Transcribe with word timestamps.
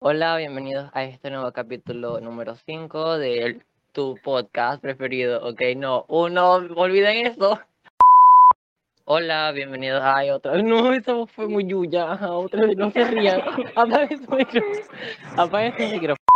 Hola, 0.00 0.36
bienvenidos 0.36 0.88
a 0.94 1.02
este 1.02 1.28
nuevo 1.28 1.50
capítulo 1.50 2.20
número 2.20 2.54
5 2.54 3.18
de 3.18 3.60
tu 3.90 4.16
podcast 4.22 4.80
preferido. 4.80 5.44
Ok, 5.44 5.60
no, 5.76 6.04
uno, 6.06 6.52
olviden 6.52 7.26
eso. 7.26 7.58
Hola, 9.06 9.50
bienvenidos 9.50 10.00
a 10.00 10.22
otra. 10.32 10.62
No, 10.62 10.92
eso 10.94 11.26
fue 11.26 11.48
muy 11.48 11.66
yuya. 11.66 12.12
Ajá, 12.12 12.30
Otra 12.30 12.64
vez, 12.64 12.76
no 12.76 12.92
se 12.92 13.04
rían. 13.06 13.40
Apague 13.74 14.18
su 14.18 14.30
micrófono. 14.30 14.86
Apague 15.36 15.72
su 15.76 15.92
micrófono. 15.92 16.26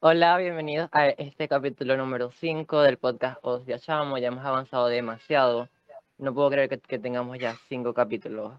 Hola, 0.00 0.36
bienvenidos 0.36 0.90
a 0.92 1.08
este 1.08 1.48
capítulo 1.48 1.96
número 1.96 2.30
5 2.32 2.82
del 2.82 2.98
podcast 2.98 3.38
Os 3.40 3.64
de 3.64 3.80
Chamo. 3.80 4.18
Ya 4.18 4.28
hemos 4.28 4.44
avanzado 4.44 4.88
demasiado. 4.88 5.70
No 6.18 6.34
puedo 6.34 6.50
creer 6.50 6.68
que, 6.68 6.78
que 6.80 6.98
tengamos 6.98 7.38
ya 7.38 7.56
5 7.70 7.94
capítulos. 7.94 8.52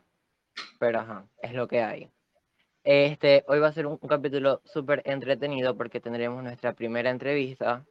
Pero 0.79 1.01
ajá, 1.01 1.25
es 1.43 1.53
lo 1.53 1.67
que 1.67 1.83
hay. 1.83 2.09
Este, 2.85 3.43
hoy 3.47 3.59
va 3.59 3.67
a 3.69 3.73
ser 3.73 3.87
un, 3.87 3.97
un 3.99 4.07
capítulo 4.07 4.61
súper 4.63 5.01
entretenido 5.05 5.75
porque 5.75 5.99
tendremos 5.99 6.43
nuestra 6.43 6.73
primera 6.73 7.09
entrevista 7.09 7.83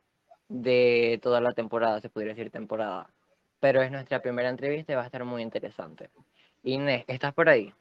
de 0.49 1.19
toda 1.21 1.41
la 1.41 1.53
temporada, 1.53 2.01
se 2.01 2.09
podría 2.09 2.33
decir 2.35 2.51
temporada. 2.51 3.11
Pero 3.59 3.83
es 3.83 3.91
nuestra 3.91 4.23
primera 4.23 4.49
entrevista 4.49 4.93
y 4.93 4.97
va 4.97 5.03
a 5.03 5.07
estar 5.07 5.25
muy 5.25 5.43
interesante. 5.43 6.11
Inés, 6.63 7.05
¿estás 7.09 7.35
por 7.35 7.49
ahí? 7.49 7.73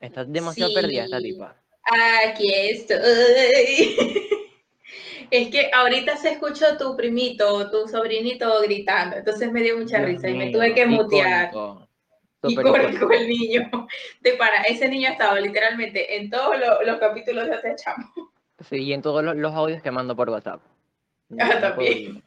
Estás 0.00 0.32
demasiado 0.32 0.72
perdida 0.72 1.04
esta 1.04 1.20
Sí. 1.20 1.32
tipa. 1.32 1.54
Aquí 2.26 2.52
estoy. 2.54 2.98
Es 5.30 5.48
que 5.48 5.70
ahorita 5.72 6.16
se 6.18 6.32
escuchó 6.32 6.76
tu 6.76 6.94
primito, 6.94 7.70
tu 7.70 7.88
sobrinito 7.88 8.60
gritando, 8.60 9.16
entonces 9.16 9.50
me 9.50 9.62
dio 9.62 9.78
mucha 9.78 9.98
Dios 9.98 10.10
risa 10.10 10.28
y 10.28 10.34
me 10.34 10.46
mío, 10.46 10.58
tuve 10.58 10.74
que 10.74 10.84
mutear. 10.84 11.50
Y 12.44 12.54
corrió 12.56 13.10
el 13.12 13.28
niño. 13.28 13.70
De 14.20 14.32
para, 14.34 14.62
ese 14.62 14.88
niño 14.88 15.08
ha 15.08 15.12
estado 15.12 15.36
literalmente 15.40 16.16
en 16.16 16.30
todos 16.30 16.58
lo- 16.58 16.82
los 16.82 16.98
capítulos 16.98 17.48
de 17.48 17.58
Te 17.58 17.76
Chamo. 17.76 18.12
Sí, 18.68 18.76
y 18.76 18.92
en 18.92 19.02
todos 19.02 19.22
los, 19.24 19.36
los 19.36 19.54
audios 19.54 19.82
que 19.82 19.90
mando 19.90 20.14
por 20.16 20.30
WhatsApp. 20.30 20.60
Ah, 21.38 21.60
también. 21.60 22.22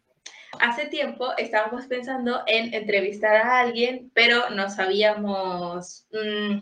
Hace 0.59 0.87
tiempo 0.87 1.27
estábamos 1.37 1.85
pensando 1.85 2.41
en 2.47 2.73
entrevistar 2.73 3.35
a 3.35 3.59
alguien, 3.59 4.09
pero 4.13 4.49
no 4.51 4.69
sabíamos 4.69 6.07
mm, 6.11 6.59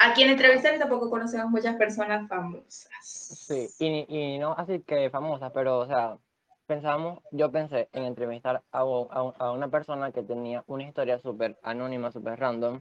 a 0.00 0.14
quién 0.14 0.30
entrevistar 0.30 0.74
y 0.74 0.78
tampoco 0.78 1.08
conocemos 1.10 1.48
muchas 1.50 1.76
personas 1.76 2.28
famosas. 2.28 2.90
Sí, 3.02 3.68
y, 3.78 4.06
y 4.34 4.38
no 4.38 4.52
así 4.58 4.80
que 4.80 5.10
famosa, 5.10 5.52
pero, 5.52 5.78
o 5.78 5.86
sea, 5.86 6.18
pensábamos, 6.66 7.20
yo 7.30 7.50
pensé 7.52 7.88
en 7.92 8.04
entrevistar 8.04 8.62
a, 8.72 8.78
a 8.80 9.32
a 9.38 9.52
una 9.52 9.68
persona 9.68 10.10
que 10.10 10.22
tenía 10.22 10.64
una 10.66 10.82
historia 10.82 11.18
súper 11.18 11.56
anónima, 11.62 12.10
súper 12.10 12.38
random, 12.40 12.80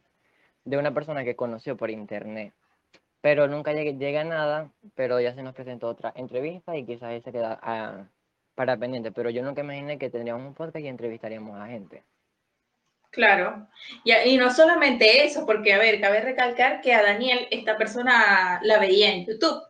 de 0.66 0.77
una 0.77 0.94
persona 0.94 1.23
que 1.23 1.35
conoció 1.35 1.77
por 1.77 1.89
internet. 1.89 2.53
Pero 3.21 3.47
nunca 3.47 3.73
llegué, 3.73 3.94
llegué 3.94 4.19
a 4.19 4.23
nada, 4.23 4.69
pero 4.94 5.19
ya 5.19 5.33
se 5.33 5.41
nos 5.41 5.55
presentó 5.55 5.88
otra 5.88 6.11
entrevista 6.16 6.75
y 6.75 6.85
quizás 6.85 7.23
se 7.23 7.31
queda 7.31 7.59
ah, 7.61 8.05
para 8.55 8.77
pendiente. 8.77 9.11
Pero 9.11 9.30
yo 9.30 9.41
nunca 9.41 9.61
imaginé 9.61 9.97
que 9.97 10.09
tendríamos 10.09 10.45
un 10.45 10.53
podcast 10.53 10.83
y 10.83 10.88
entrevistaríamos 10.88 11.59
a 11.59 11.67
gente. 11.67 12.03
Claro, 13.11 13.67
y, 14.03 14.11
y 14.11 14.38
no 14.38 14.52
solamente 14.52 15.23
eso, 15.23 15.45
porque 15.45 15.73
a 15.73 15.77
ver, 15.77 16.02
cabe 16.02 16.19
recalcar 16.19 16.81
que 16.81 16.93
a 16.93 17.02
Daniel 17.02 17.47
esta 17.49 17.77
persona 17.77 18.59
la 18.61 18.77
veía 18.77 19.09
en 19.13 19.25
YouTube 19.25 19.63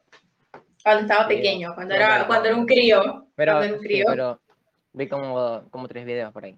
cuando 0.83 1.01
estaba 1.03 1.27
Sí, 1.27 1.35
pequeño, 1.35 1.75
cuando 1.75 1.93
era, 1.95 2.25
cuando 2.27 2.47
era 2.49 2.57
un 2.57 2.65
crío, 2.65 3.27
Pero, 3.35 3.53
cuando 3.53 3.65
era 3.65 3.73
un 3.75 3.81
sí, 3.81 3.87
crío. 3.87 4.05
pero 4.07 4.41
vi 4.93 5.07
como, 5.07 5.69
como 5.69 5.87
tres 5.87 6.05
videos 6.05 6.31
por 6.33 6.45
ahí. 6.45 6.57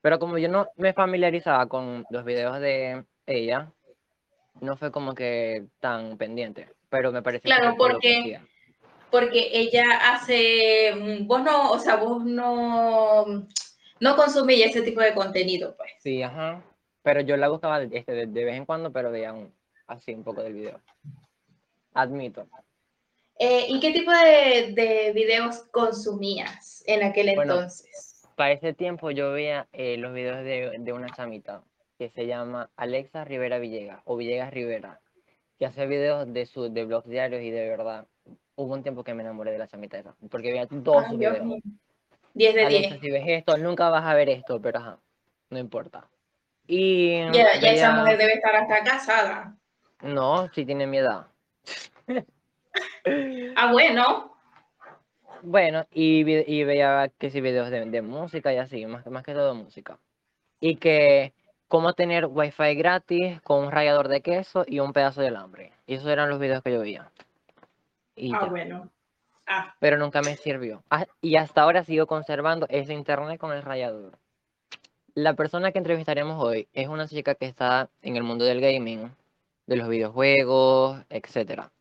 Pero 0.00 0.18
como 0.18 0.38
yo 0.38 0.48
no 0.48 0.68
me 0.76 0.92
familiarizaba 0.92 1.66
con 1.66 2.04
los 2.10 2.24
videos 2.24 2.60
de 2.60 3.04
ella, 3.26 3.72
no 4.60 4.76
fue 4.76 4.90
como 4.90 5.14
que 5.14 5.66
tan 5.80 6.16
pendiente. 6.16 6.68
Pero 6.88 7.12
me 7.12 7.22
pareció 7.22 7.48
Claro, 7.48 7.72
que 7.72 7.76
porque- 7.76 8.40
porque 9.10 9.48
ella 9.52 10.12
hace, 10.12 10.92
vos 11.22 11.42
no, 11.42 11.70
o 11.72 11.78
sea, 11.78 11.96
vos 11.96 12.24
no, 12.24 13.24
no 14.00 14.16
consumís 14.16 14.66
ese 14.66 14.82
tipo 14.82 15.00
de 15.00 15.14
contenido, 15.14 15.76
pues. 15.76 15.90
Sí, 16.00 16.22
ajá. 16.22 16.62
Pero 17.02 17.20
yo 17.20 17.36
la 17.36 17.48
buscaba 17.48 17.78
de, 17.80 17.96
este, 17.98 18.12
de, 18.12 18.26
de 18.26 18.44
vez 18.44 18.56
en 18.56 18.64
cuando, 18.66 18.92
pero 18.92 19.10
veía 19.10 19.32
un, 19.32 19.54
así 19.86 20.12
un 20.12 20.24
poco 20.24 20.42
del 20.42 20.54
video. 20.54 20.80
Admito. 21.94 22.46
Eh, 23.38 23.66
¿Y 23.68 23.80
qué 23.80 23.92
tipo 23.92 24.10
de, 24.10 24.72
de 24.72 25.12
videos 25.12 25.64
consumías 25.70 26.82
en 26.86 27.02
aquel 27.02 27.34
Bueno, 27.34 27.54
entonces? 27.54 28.26
Para 28.34 28.52
ese 28.52 28.72
tiempo 28.74 29.10
yo 29.10 29.32
veía 29.32 29.66
eh, 29.72 29.96
los 29.98 30.12
videos 30.14 30.42
de, 30.44 30.76
de 30.78 30.92
una 30.92 31.08
chamita 31.14 31.62
que 31.98 32.10
se 32.10 32.26
llama 32.26 32.70
Alexa 32.76 33.24
Rivera 33.24 33.58
Villegas 33.58 34.00
o 34.04 34.16
Villegas 34.16 34.52
Rivera, 34.52 35.00
que 35.58 35.66
hace 35.66 35.86
videos 35.86 36.32
de 36.32 36.46
su 36.46 36.72
de 36.72 36.84
blogs 36.84 37.08
diarios 37.08 37.42
y 37.42 37.50
de 37.50 37.68
verdad 37.68 38.06
hubo 38.56 38.72
un 38.74 38.82
tiempo 38.82 39.04
que 39.04 39.14
me 39.14 39.22
enamoré 39.22 39.52
de 39.52 39.58
la 39.58 39.68
chamita 39.68 39.98
esa, 39.98 40.14
porque 40.30 40.50
veía 40.50 40.66
todos 40.66 41.04
Ay, 41.04 41.10
sus 41.10 41.18
Dios 41.18 41.32
videos. 41.32 41.46
mío. 41.46 41.58
10 42.34 42.54
de 42.54 42.64
Alexa, 42.66 42.96
10. 42.96 43.00
si 43.00 43.10
ves 43.10 43.24
esto, 43.26 43.56
nunca 43.58 43.88
vas 43.88 44.04
a 44.04 44.14
ver 44.14 44.28
esto, 44.28 44.60
pero 44.60 44.78
ajá, 44.78 44.98
no 45.50 45.58
importa. 45.58 46.08
Y 46.66 47.20
Ya, 47.32 47.58
ya 47.60 47.72
esa 47.72 47.92
mujer 47.92 48.18
debe 48.18 48.34
estar 48.34 48.54
hasta 48.56 48.82
casada. 48.84 49.56
no, 50.02 50.48
si 50.52 50.64
tiene 50.66 50.86
mi 50.86 50.98
edad. 50.98 51.26
Ah, 53.56 53.72
bueno. 53.72 54.36
Bueno, 55.42 55.86
y, 55.92 56.20
y 56.30 56.64
veía 56.64 57.10
que 57.18 57.30
sí 57.30 57.40
videos 57.40 57.70
de, 57.70 57.84
de 57.86 58.02
música 58.02 58.52
y 58.52 58.56
así, 58.58 58.84
más, 58.86 59.06
más 59.06 59.22
que 59.22 59.32
todo 59.32 59.54
música. 59.54 59.98
Y 60.60 60.76
que 60.76 61.32
cómo 61.68 61.94
tener 61.94 62.26
wifi 62.26 62.74
gratis 62.74 63.40
con 63.42 63.64
un 63.64 63.70
rallador 63.70 64.08
de 64.08 64.20
queso 64.20 64.64
y 64.66 64.80
un 64.80 64.92
pedazo 64.92 65.20
de 65.20 65.28
alambre. 65.28 65.72
Y 65.86 65.94
esos 65.94 66.08
eran 66.08 66.28
los 66.28 66.38
videos 66.38 66.62
que 66.62 66.72
yo 66.72 66.80
veía. 66.80 67.10
Y 68.14 68.34
Ah, 68.34 68.40
ya, 68.42 68.46
bueno. 68.46 68.90
Ah, 69.46 69.74
pero 69.78 69.96
nunca 69.98 70.22
me 70.22 70.36
sirvió. 70.36 70.82
Ah, 70.90 71.06
y 71.20 71.36
hasta 71.36 71.62
ahora 71.62 71.84
sigo 71.84 72.06
conservando 72.06 72.66
ese 72.68 72.94
internet 72.94 73.38
con 73.38 73.52
el 73.52 73.62
rallador. 73.62 74.18
La 75.14 75.34
persona 75.34 75.72
que 75.72 75.78
entrevistaremos 75.78 76.42
hoy 76.42 76.68
es 76.72 76.88
una 76.88 77.06
chica 77.08 77.34
que 77.34 77.46
está 77.46 77.88
en 78.02 78.16
el 78.16 78.22
mundo 78.22 78.44
del 78.44 78.60
gaming, 78.60 79.14
de 79.66 79.76
los 79.76 79.88
videojuegos, 79.88 80.98
etcétera. 81.08 81.72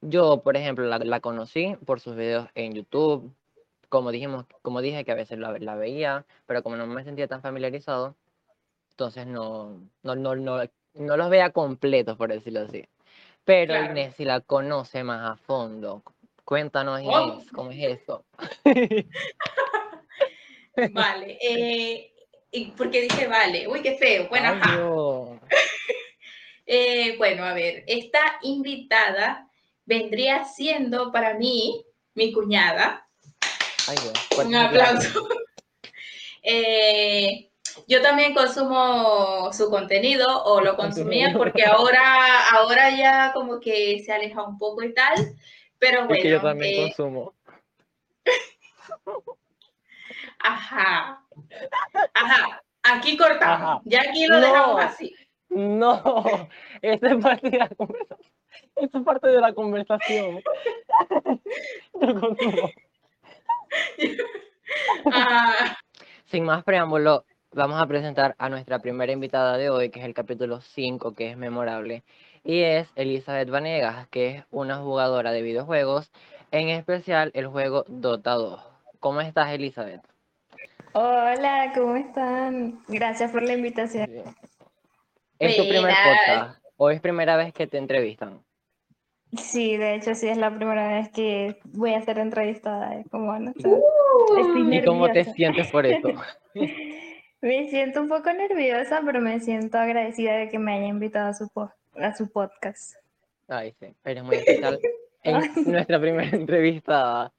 Yo, 0.00 0.42
por 0.42 0.56
ejemplo, 0.56 0.84
la, 0.86 0.98
la 0.98 1.20
conocí 1.20 1.76
por 1.86 2.00
sus 2.00 2.16
videos 2.16 2.48
en 2.54 2.72
YouTube. 2.74 3.32
Como 3.88 4.10
dijimos, 4.12 4.46
como 4.62 4.80
dije 4.80 5.04
que 5.04 5.12
a 5.12 5.14
veces 5.16 5.38
la, 5.38 5.56
la 5.58 5.74
veía, 5.76 6.24
pero 6.46 6.62
como 6.62 6.76
no 6.76 6.86
me 6.86 7.04
sentía 7.04 7.28
tan 7.28 7.42
familiarizado, 7.42 8.16
entonces 9.00 9.26
no, 9.26 9.80
no, 10.02 10.14
no, 10.14 10.36
no, 10.36 10.62
no 10.92 11.16
los 11.16 11.30
veía 11.30 11.52
completos, 11.52 12.18
por 12.18 12.30
decirlo 12.30 12.60
así. 12.60 12.84
Pero 13.46 13.72
Claro. 13.72 13.92
Inés, 13.92 14.14
si 14.14 14.26
la 14.26 14.40
conoce 14.40 15.02
más 15.04 15.30
a 15.30 15.36
fondo, 15.36 16.02
cuéntanos, 16.44 17.00
Oh. 17.02 17.32
Inés, 17.38 17.50
¿cómo 17.50 17.70
es 17.70 17.98
eso? 18.02 18.26
vale. 20.92 21.38
Eh, 21.40 22.12
porque 22.76 23.00
dije 23.00 23.26
vale. 23.26 23.66
Uy, 23.68 23.80
qué 23.80 23.96
feo. 23.96 24.28
Bueno, 24.28 24.50
Ay, 24.50 24.58
ajá. 24.60 24.76
Dios. 24.76 25.28
Eh, 26.72 27.16
bueno, 27.18 27.44
a 27.44 27.52
ver, 27.52 27.82
esta 27.88 28.20
invitada 28.42 29.50
vendría 29.86 30.44
siendo 30.44 31.10
para 31.10 31.34
mí 31.34 31.84
mi 32.14 32.32
cuñada. 32.32 33.08
Ay. 33.88 33.96
Un 34.46 34.54
aplauso. 34.54 35.26
Eh, 36.42 37.49
yo 37.86 38.02
también 38.02 38.34
consumo 38.34 39.52
su 39.52 39.70
contenido 39.70 40.44
o 40.44 40.60
lo 40.60 40.76
consumía 40.76 41.32
porque 41.36 41.64
ahora, 41.64 42.48
ahora 42.52 42.90
ya 42.90 43.32
como 43.32 43.60
que 43.60 44.02
se 44.04 44.12
aleja 44.12 44.42
un 44.42 44.58
poco 44.58 44.82
y 44.82 44.94
tal. 44.94 45.14
Pero 45.78 46.02
Es 46.10 46.22
que 46.22 46.30
yo 46.30 46.40
bueno, 46.40 46.48
también 46.50 46.74
eh, 46.74 46.94
consumo. 46.96 47.34
ajá, 50.38 51.24
ajá, 52.14 52.62
aquí 52.82 53.16
cortamos, 53.16 53.70
Ajá. 53.70 53.80
ya 53.84 54.00
aquí 54.02 54.26
lo 54.26 54.36
No. 54.40 54.46
dejamos 54.46 54.84
así. 54.84 55.14
No, 55.48 56.48
esta 56.82 57.08
es 57.10 57.16
parte 57.22 57.50
de 57.50 57.58
la 57.58 57.68
conversación. 57.68 58.30
Esta 58.76 58.98
es 58.98 59.04
parte 59.04 59.28
de 59.28 59.40
la 59.40 59.52
conversación. 59.52 60.42
Yo 61.94 62.20
consumo. 62.20 62.70
Ah, 65.12 65.76
Sin 66.26 66.44
más 66.44 66.62
preámbulo, 66.62 67.24
vamos 67.52 67.80
a 67.80 67.86
presentar 67.86 68.34
a 68.38 68.48
nuestra 68.48 68.78
primera 68.78 69.12
invitada 69.12 69.56
de 69.56 69.70
hoy, 69.70 69.90
que 69.90 70.00
es 70.00 70.06
el 70.06 70.14
capítulo 70.14 70.60
5, 70.60 71.14
que 71.14 71.30
es 71.30 71.36
memorable, 71.36 72.04
y 72.44 72.60
es 72.60 72.88
Elizabeth 72.94 73.50
Vanegas, 73.50 74.06
que 74.08 74.36
es 74.36 74.44
una 74.50 74.76
jugadora 74.76 75.32
de 75.32 75.42
videojuegos, 75.42 76.10
en 76.52 76.68
especial 76.68 77.30
el 77.34 77.48
juego 77.48 77.84
Dota 77.88 78.32
2. 78.32 78.60
¿Cómo 79.00 79.20
estás, 79.20 79.50
Elizabeth? 79.52 80.02
Hola, 80.92 81.72
¿cómo 81.74 81.96
están? 81.96 82.80
Gracias 82.88 83.30
por 83.30 83.42
la 83.42 83.54
invitación. 83.54 84.08
¿Es 85.38 85.56
tu 85.56 85.68
primer 85.68 85.94
podcast 85.94 86.60
o 86.76 86.90
es 86.90 87.00
primera 87.00 87.36
vez 87.36 87.52
que 87.52 87.66
te 87.66 87.78
entrevistan? 87.78 88.40
Sí, 89.36 89.76
de 89.76 89.94
hecho 89.94 90.14
sí 90.16 90.28
es 90.28 90.36
la 90.36 90.54
primera 90.54 90.88
vez 90.88 91.08
que 91.10 91.60
voy 91.64 91.94
a 91.94 92.02
ser 92.02 92.18
entrevistada. 92.18 93.02
Como, 93.10 93.38
no 93.38 93.52
sé, 93.52 93.68
uh, 93.68 94.38
estoy 94.38 94.76
¿Y 94.76 94.84
cómo 94.84 95.08
te 95.08 95.24
sientes 95.24 95.70
por 95.70 95.86
eso? 95.86 96.08
Me 97.40 97.68
siento 97.70 98.00
un 98.02 98.08
poco 98.08 98.32
nerviosa, 98.32 99.00
pero 99.04 99.20
me 99.20 99.40
siento 99.40 99.78
agradecida 99.78 100.36
de 100.36 100.48
que 100.48 100.58
me 100.58 100.74
haya 100.74 100.86
invitado 100.86 101.28
a 101.30 101.34
su, 101.34 101.48
po- 101.48 101.72
a 101.94 102.14
su 102.14 102.30
podcast. 102.30 102.96
Ay, 103.48 103.74
sí, 103.80 103.94
eres 104.04 104.22
muy 104.24 104.36
especial. 104.36 104.78
en 105.22 105.40
nuestra 105.72 105.98
primera 106.00 106.36
entrevista. 106.36 107.32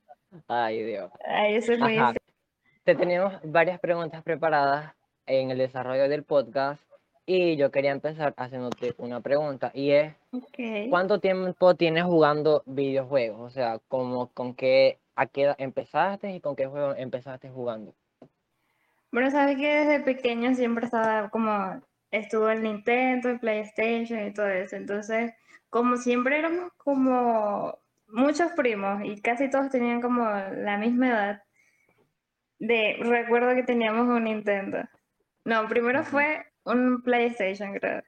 Ay, 0.48 0.83
Dios. 0.83 1.12
Ay, 1.25 1.56
eso 1.56 1.74
es 1.74 1.80
muy. 1.80 1.98
Te 2.83 2.95
teníamos 2.95 3.33
varias 3.44 3.80
preguntas 3.80 4.24
preparadas 4.24 4.94
en 5.27 5.51
el 5.51 5.57
desarrollo 5.59 6.09
del 6.09 6.24
podcast 6.24 6.81
y 7.27 7.56
yo 7.56 7.69
quería 7.69 7.92
empezar 7.92 8.33
haciéndote 8.38 8.95
una 8.98 9.21
pregunta 9.21 9.71
y 9.74 9.92
es, 9.92 10.13
ok. 10.33 10.89
¿cuánto 10.89 11.19
tiempo 11.19 11.75
tienes 11.75 12.03
jugando 12.06 12.63
videojuegos? 12.65 13.39
O 13.39 13.50
sea, 13.51 13.80
como, 13.88 14.27
¿con 14.33 14.56
qué, 14.56 14.98
a 15.15 15.27
qué 15.27 15.44
edad 15.44 15.56
empezaste 15.59 16.31
y 16.31 16.39
con 16.42 16.56
qué 16.56 16.65
juego 16.65 16.95
empezaste 16.95 17.50
jugando? 17.50 17.94
Bueno, 19.12 19.30
sabes 19.31 19.58
que 19.58 19.68
desde 19.68 20.00
pequeño 20.00 20.56
siempre 20.56 20.86
estaba 20.86 21.30
como, 21.30 21.81
estuvo 22.12 22.50
el 22.50 22.63
Nintendo, 22.63 23.30
el 23.30 23.40
PlayStation 23.40 24.25
y 24.25 24.34
todo 24.34 24.48
eso. 24.48 24.75
Entonces, 24.75 25.34
como 25.69 25.98
siempre 25.98 26.40
éramos 26.40 26.72
como 26.78 27.78
muchos 28.08 28.52
primos 28.54 29.04
y 29.04 29.22
casi 29.22 29.50
todos 29.50 29.69
tenían 29.69 30.02
como 30.02 30.24
la 30.24 30.78
misma 30.78 31.10
edad, 31.10 31.44
de, 32.60 32.98
recuerdo 33.00 33.56
que 33.56 33.63
teníamos 33.63 34.08
un 34.08 34.25
Nintendo. 34.25 34.88
No, 35.46 35.68
primero 35.68 36.04
fue 36.04 36.46
un 36.63 37.02
PlayStation, 37.02 37.74
creo. 37.74 38.04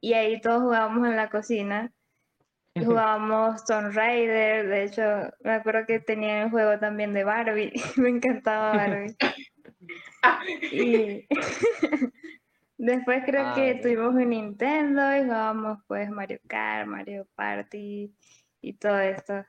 Y 0.00 0.14
ahí 0.14 0.40
todos 0.40 0.62
jugábamos 0.62 1.08
en 1.08 1.16
la 1.16 1.30
cocina. 1.30 1.92
Jugábamos 2.76 3.64
Tomb 3.64 3.92
Raider, 3.94 4.68
de 4.68 4.84
hecho, 4.84 5.02
me 5.44 5.52
acuerdo 5.52 5.86
que 5.86 6.00
tenía 6.00 6.42
el 6.42 6.50
juego 6.50 6.78
también 6.80 7.14
de 7.14 7.22
Barbie, 7.22 7.72
me 7.96 8.08
encantaba 8.08 8.76
Barbie. 8.76 9.16
Y 10.70 11.26
después 12.78 13.22
creo 13.24 13.44
Ah, 13.46 13.54
que 13.54 13.74
tuvimos 13.76 14.14
un 14.14 14.28
Nintendo 14.30 15.16
y 15.16 15.24
jugábamos 15.24 15.78
pues 15.86 16.10
Mario 16.10 16.40
Kart, 16.48 16.86
Mario 16.88 17.26
Party 17.34 18.14
y 18.60 18.72
todo 18.74 18.98
esto. 19.00 19.44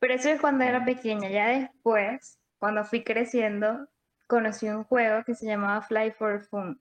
Pero 0.00 0.14
eso 0.14 0.28
es 0.30 0.40
cuando 0.40 0.64
era 0.64 0.84
pequeña, 0.84 1.28
ya 1.30 1.48
después, 1.48 2.40
cuando 2.58 2.84
fui 2.84 3.02
creciendo, 3.04 3.88
conocí 4.26 4.68
un 4.68 4.84
juego 4.84 5.24
que 5.24 5.34
se 5.34 5.46
llamaba 5.46 5.82
Fly 5.82 6.12
for 6.12 6.42
Fun. 6.46 6.80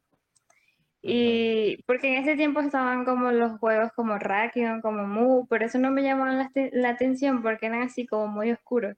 Y 1.01 1.83
porque 1.85 2.09
en 2.17 2.23
ese 2.23 2.35
tiempo 2.35 2.59
estaban 2.59 3.05
como 3.05 3.31
los 3.31 3.59
juegos 3.59 3.91
como 3.95 4.17
Rakion, 4.19 4.81
como 4.81 5.07
Mu, 5.07 5.47
pero 5.47 5.65
eso 5.65 5.79
no 5.79 5.91
me 5.91 6.03
llamaba 6.03 6.33
la, 6.33 6.51
la 6.73 6.89
atención 6.89 7.41
porque 7.41 7.67
eran 7.67 7.83
así 7.83 8.05
como 8.07 8.27
muy 8.27 8.51
oscuros. 8.51 8.97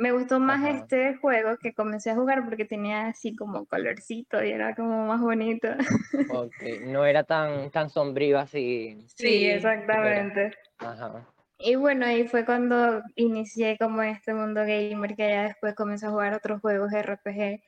Me 0.00 0.12
gustó 0.12 0.40
más 0.40 0.60
Ajá. 0.64 0.70
este 0.78 1.16
juego 1.18 1.58
que 1.58 1.74
comencé 1.74 2.10
a 2.10 2.14
jugar 2.14 2.42
porque 2.44 2.64
tenía 2.64 3.08
así 3.08 3.36
como 3.36 3.66
colorcito 3.66 4.42
y 4.42 4.50
era 4.50 4.74
como 4.74 5.06
más 5.06 5.20
bonito. 5.20 5.68
Ok, 6.30 6.54
no 6.86 7.04
era 7.04 7.22
tan, 7.24 7.70
tan 7.70 7.90
sombrío 7.90 8.38
así. 8.38 8.96
Sí, 9.16 9.26
Sí, 9.28 9.46
exactamente. 9.50 10.52
Ajá. 10.78 11.26
Y 11.58 11.74
bueno, 11.74 12.06
ahí 12.06 12.26
fue 12.26 12.46
cuando 12.46 13.02
inicié 13.16 13.76
como 13.78 14.00
este 14.02 14.32
mundo 14.32 14.62
gamer, 14.62 15.14
que 15.14 15.28
ya 15.28 15.42
después 15.44 15.74
comencé 15.74 16.06
a 16.06 16.10
jugar 16.10 16.32
otros 16.32 16.62
juegos 16.62 16.90
RPG, 16.92 17.60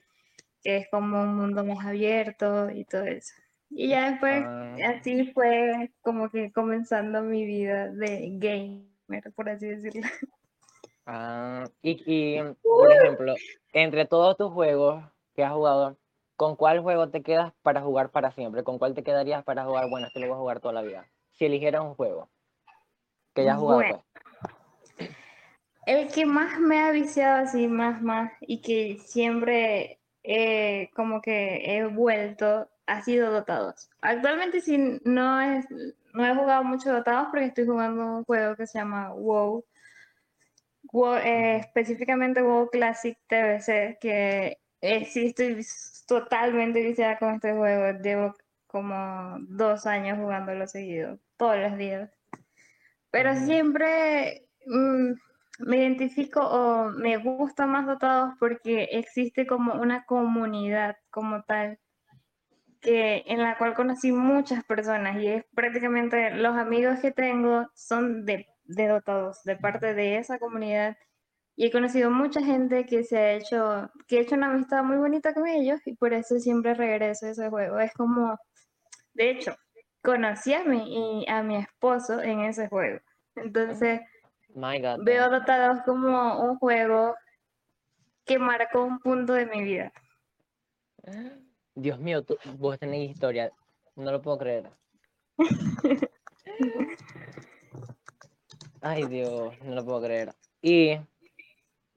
que 0.63 0.77
es 0.79 0.89
como 0.91 1.23
un 1.23 1.37
mundo 1.37 1.63
más 1.67 1.85
abierto 1.85 2.71
y 2.71 2.87
todo 2.87 3.05
eso. 3.05 3.35
Y 3.69 3.89
ya 3.89 4.11
después, 4.13 4.43
Ah. 4.47 4.77
así 4.97 5.31
fue 5.35 5.93
como 6.01 6.31
que 6.31 6.51
comenzando 6.53 7.23
mi 7.23 7.45
vida 7.45 7.89
de 7.89 8.31
gamer, 8.39 9.33
por 9.35 9.51
así 9.51 9.67
decirlo. 9.67 10.03
Ah, 11.07 11.65
y, 11.83 12.03
y, 12.07 12.41
por 12.63 12.93
ejemplo, 12.93 13.35
entre 13.73 14.07
todos 14.07 14.37
tus 14.37 14.53
juegos 14.53 15.05
que 15.35 15.45
has 15.45 15.53
jugado, 15.53 15.97
¿con 16.37 16.57
cuál 16.57 16.81
juego 16.81 17.09
te 17.09 17.23
quedas 17.23 17.53
para 17.63 17.81
jugar 17.81 18.11
para 18.11 18.31
siempre? 18.33 18.63
¿Con 18.63 18.79
cuál 18.79 18.95
te 18.95 19.03
quedarías 19.03 19.45
para 19.45 19.65
jugar? 19.65 19.89
Bueno, 19.91 20.07
este 20.07 20.21
lo 20.21 20.27
voy 20.29 20.37
a 20.37 20.41
jugar 20.41 20.61
toda 20.61 20.75
la 20.75 20.83
vida. 20.83 21.07
Si 21.33 21.45
eligieras 21.45 21.83
un 21.83 21.95
juego 21.95 22.29
que 23.35 23.45
ya 23.45 23.55
has 23.55 23.59
jugado, 23.59 23.81
Bueno. 23.81 24.05
pues. 24.97 25.11
El 25.85 26.09
que 26.13 26.27
más 26.27 26.61
me 26.61 26.79
ha 26.79 26.93
viciado 26.93 27.43
así, 27.43 27.67
más, 27.67 28.01
más, 28.03 28.31
y 28.41 28.61
que 28.61 28.99
siempre 28.99 29.99
eh, 30.23 30.91
como 30.95 31.21
que 31.21 31.77
he 31.77 31.85
vuelto, 31.87 32.69
ha 32.87 33.03
sido 33.03 33.33
Dotados. 33.33 33.91
Actualmente 34.01 34.61
sí 34.61 35.01
no, 35.05 35.41
es, 35.41 35.67
no 36.13 36.25
he 36.25 36.35
jugado 36.35 36.63
mucho 36.63 36.93
Dotados 36.93 37.29
porque 37.31 37.47
estoy 37.47 37.67
jugando 37.67 38.05
un 38.19 38.25
juego 38.25 38.55
que 38.55 38.67
se 38.67 38.79
llama 38.79 39.13
WoW. 39.13 39.65
Eh, 40.95 41.57
específicamente 41.57 42.43
WoW 42.43 42.69
Classic 42.71 43.19
TBC, 43.27 43.99
que 44.01 44.59
eh, 44.81 45.09
estoy 45.15 45.55
vis- 45.55 46.05
totalmente 46.07 46.83
viciada 46.83 47.19
con 47.19 47.35
este 47.35 47.53
juego. 47.55 47.99
Llevo 48.03 48.35
como 48.67 49.37
dos 49.49 49.87
años 49.87 50.19
jugándolo 50.19 50.67
seguido, 50.67 51.19
todos 51.37 51.59
los 51.59 51.77
días. 51.79 52.11
Pero 53.11 53.35
siempre 53.37 54.49
mm, 54.67 55.13
me 55.61 55.77
identifico 55.79 56.41
o 56.41 56.91
me 56.91 57.17
gusta 57.19 57.67
más 57.67 57.87
dotados 57.87 58.35
porque 58.39 58.85
existe 58.93 59.47
como 59.47 59.75
una 59.75 60.05
comunidad 60.05 60.97
como 61.11 61.43
tal 61.45 61.79
que 62.81 63.23
en 63.27 63.43
la 63.43 63.57
cual 63.59 63.75
conocí 63.75 64.13
muchas 64.13 64.65
personas 64.65 65.17
y 65.23 65.29
es 65.29 65.45
prácticamente 65.55 66.33
los 66.35 66.57
amigos 66.57 66.99
que 67.01 67.13
tengo 67.13 67.69
son 67.75 68.25
de, 68.27 68.49
de 68.75 68.89
dotados, 68.89 69.43
de 69.45 69.57
parte 69.57 69.95
de 69.95 70.19
esa 70.19 70.39
comunidad 70.39 70.97
y 71.55 71.67
he 71.67 71.71
conocido 71.71 72.11
mucha 72.11 72.43
gente 72.43 72.87
que 72.87 73.05
se 73.05 73.19
ha 73.19 73.33
hecho, 73.33 73.91
que 74.09 74.19
ha 74.19 74.21
hecho 74.23 74.35
una 74.37 74.47
amistad 74.51 74.83
muy 74.83 74.97
bonita 74.97 75.35
con 75.35 75.47
ellos 75.47 75.81
y 75.85 75.95
por 75.95 76.13
eso 76.15 76.39
siempre 76.39 76.75
regreso 76.75 77.27
a 77.27 77.31
ese 77.31 77.51
juego. 77.51 77.79
Es 77.79 77.93
como, 77.93 78.39
de 79.15 79.31
hecho, 79.31 79.55
conocí 80.03 80.55
a 80.55 80.65
mi, 80.65 81.23
y 81.23 81.29
a 81.29 81.43
mi 81.43 81.57
esposo 81.57 82.23
en 82.23 82.41
ese 82.41 82.69
juego. 82.69 83.01
Entonces, 83.37 84.01
My 84.55 84.81
God. 84.81 85.05
veo 85.05 85.29
dotados 85.31 85.81
como 85.85 86.43
un 86.43 86.59
juego 86.59 87.15
que 88.25 88.39
marcó 88.39 88.85
un 88.85 88.99
punto 88.99 89.35
de 89.35 89.47
mi 89.47 89.63
vida. 89.63 89.93
Dios 91.75 91.99
mío, 91.99 92.23
tú- 92.25 92.39
vos 92.59 92.79
tenés 92.79 93.11
historia. 93.11 93.51
No 93.97 94.11
lo 94.11 94.23
puedo 94.23 94.39
creer. 94.39 94.71
Ay, 98.85 99.07
Dios, 99.07 99.55
no 99.63 99.77
lo 99.77 99.85
puedo 99.85 100.03
creer. 100.03 100.35
Y, 100.61 100.99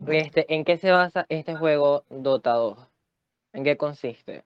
este, 0.07 0.53
¿en 0.53 0.63
qué 0.63 0.77
se 0.77 0.91
basa 0.91 1.25
este 1.29 1.55
juego 1.55 2.05
Dota 2.09 2.53
2? 2.53 2.77
¿En 3.53 3.63
qué 3.63 3.75
consiste? 3.75 4.43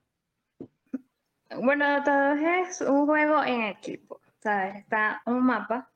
Bueno, 1.54 1.98
Dotados 1.98 2.38
es 2.40 2.80
un 2.80 3.04
juego 3.04 3.44
en 3.44 3.64
equipo, 3.64 4.22
¿sabes? 4.38 4.76
Está 4.76 5.20
un 5.26 5.44
mapa. 5.44 5.90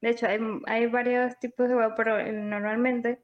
De 0.00 0.10
hecho, 0.10 0.28
hay, 0.66 0.86
varios 0.86 1.36
tipos 1.40 1.68
de 1.68 1.74
juegos, 1.74 1.94
pero 1.96 2.22
normalmente 2.30 3.20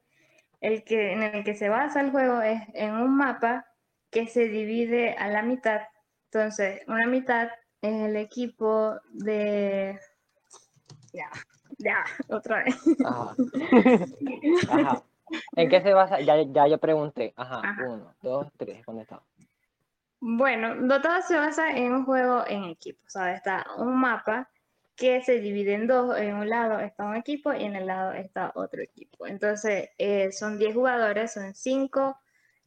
el 0.59 0.83
que, 0.83 1.13
en 1.13 1.23
el 1.23 1.45
que 1.45 1.55
se 1.55 1.69
basa 1.69 2.01
el 2.01 2.11
juego 2.11 2.41
es 2.41 2.61
en 2.73 2.93
un 2.93 3.15
mapa 3.15 3.67
que 4.09 4.27
se 4.27 4.49
divide 4.49 5.13
a 5.13 5.29
la 5.29 5.43
mitad. 5.43 5.79
Entonces, 6.25 6.81
una 6.87 7.07
mitad 7.07 7.49
es 7.81 7.93
el 8.01 8.17
equipo 8.17 8.99
de... 9.13 9.97
Ya, 11.13 11.29
ya, 11.79 12.03
otra 12.29 12.63
vez. 12.63 12.75
Ajá. 13.05 13.35
Ajá. 14.69 15.03
¿En 15.55 15.69
qué 15.69 15.81
se 15.81 15.93
basa? 15.93 16.19
Ya, 16.21 16.41
ya 16.41 16.67
yo 16.67 16.77
pregunté. 16.77 17.33
Ajá, 17.35 17.61
Ajá. 17.63 17.83
uno, 17.87 18.13
dos, 18.21 18.47
tres, 18.57 18.85
¿dónde 18.85 19.03
está? 19.03 19.21
Bueno, 20.21 20.75
Dota 20.75 21.21
se 21.21 21.37
basa 21.37 21.71
en 21.71 21.93
un 21.93 22.05
juego 22.05 22.43
en 22.45 22.65
equipo, 22.65 22.99
¿sabes? 23.07 23.37
Está 23.37 23.65
un 23.77 23.95
mapa 23.95 24.49
que 24.95 25.21
se 25.21 25.39
divide 25.39 25.73
en 25.75 25.87
dos. 25.87 26.17
En 26.17 26.35
un 26.35 26.49
lado 26.49 26.79
está 26.79 27.05
un 27.05 27.15
equipo 27.15 27.53
y 27.53 27.63
en 27.63 27.75
el 27.75 27.87
lado 27.87 28.11
está 28.11 28.51
otro 28.55 28.81
equipo. 28.81 29.25
Entonces, 29.25 29.89
eh, 29.97 30.31
son 30.33 30.57
10 30.57 30.73
jugadores, 30.75 31.33
son 31.33 31.53
5 31.55 32.19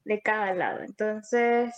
de 0.04 0.22
cada 0.22 0.54
lado. 0.54 0.80
Entonces, 0.80 1.74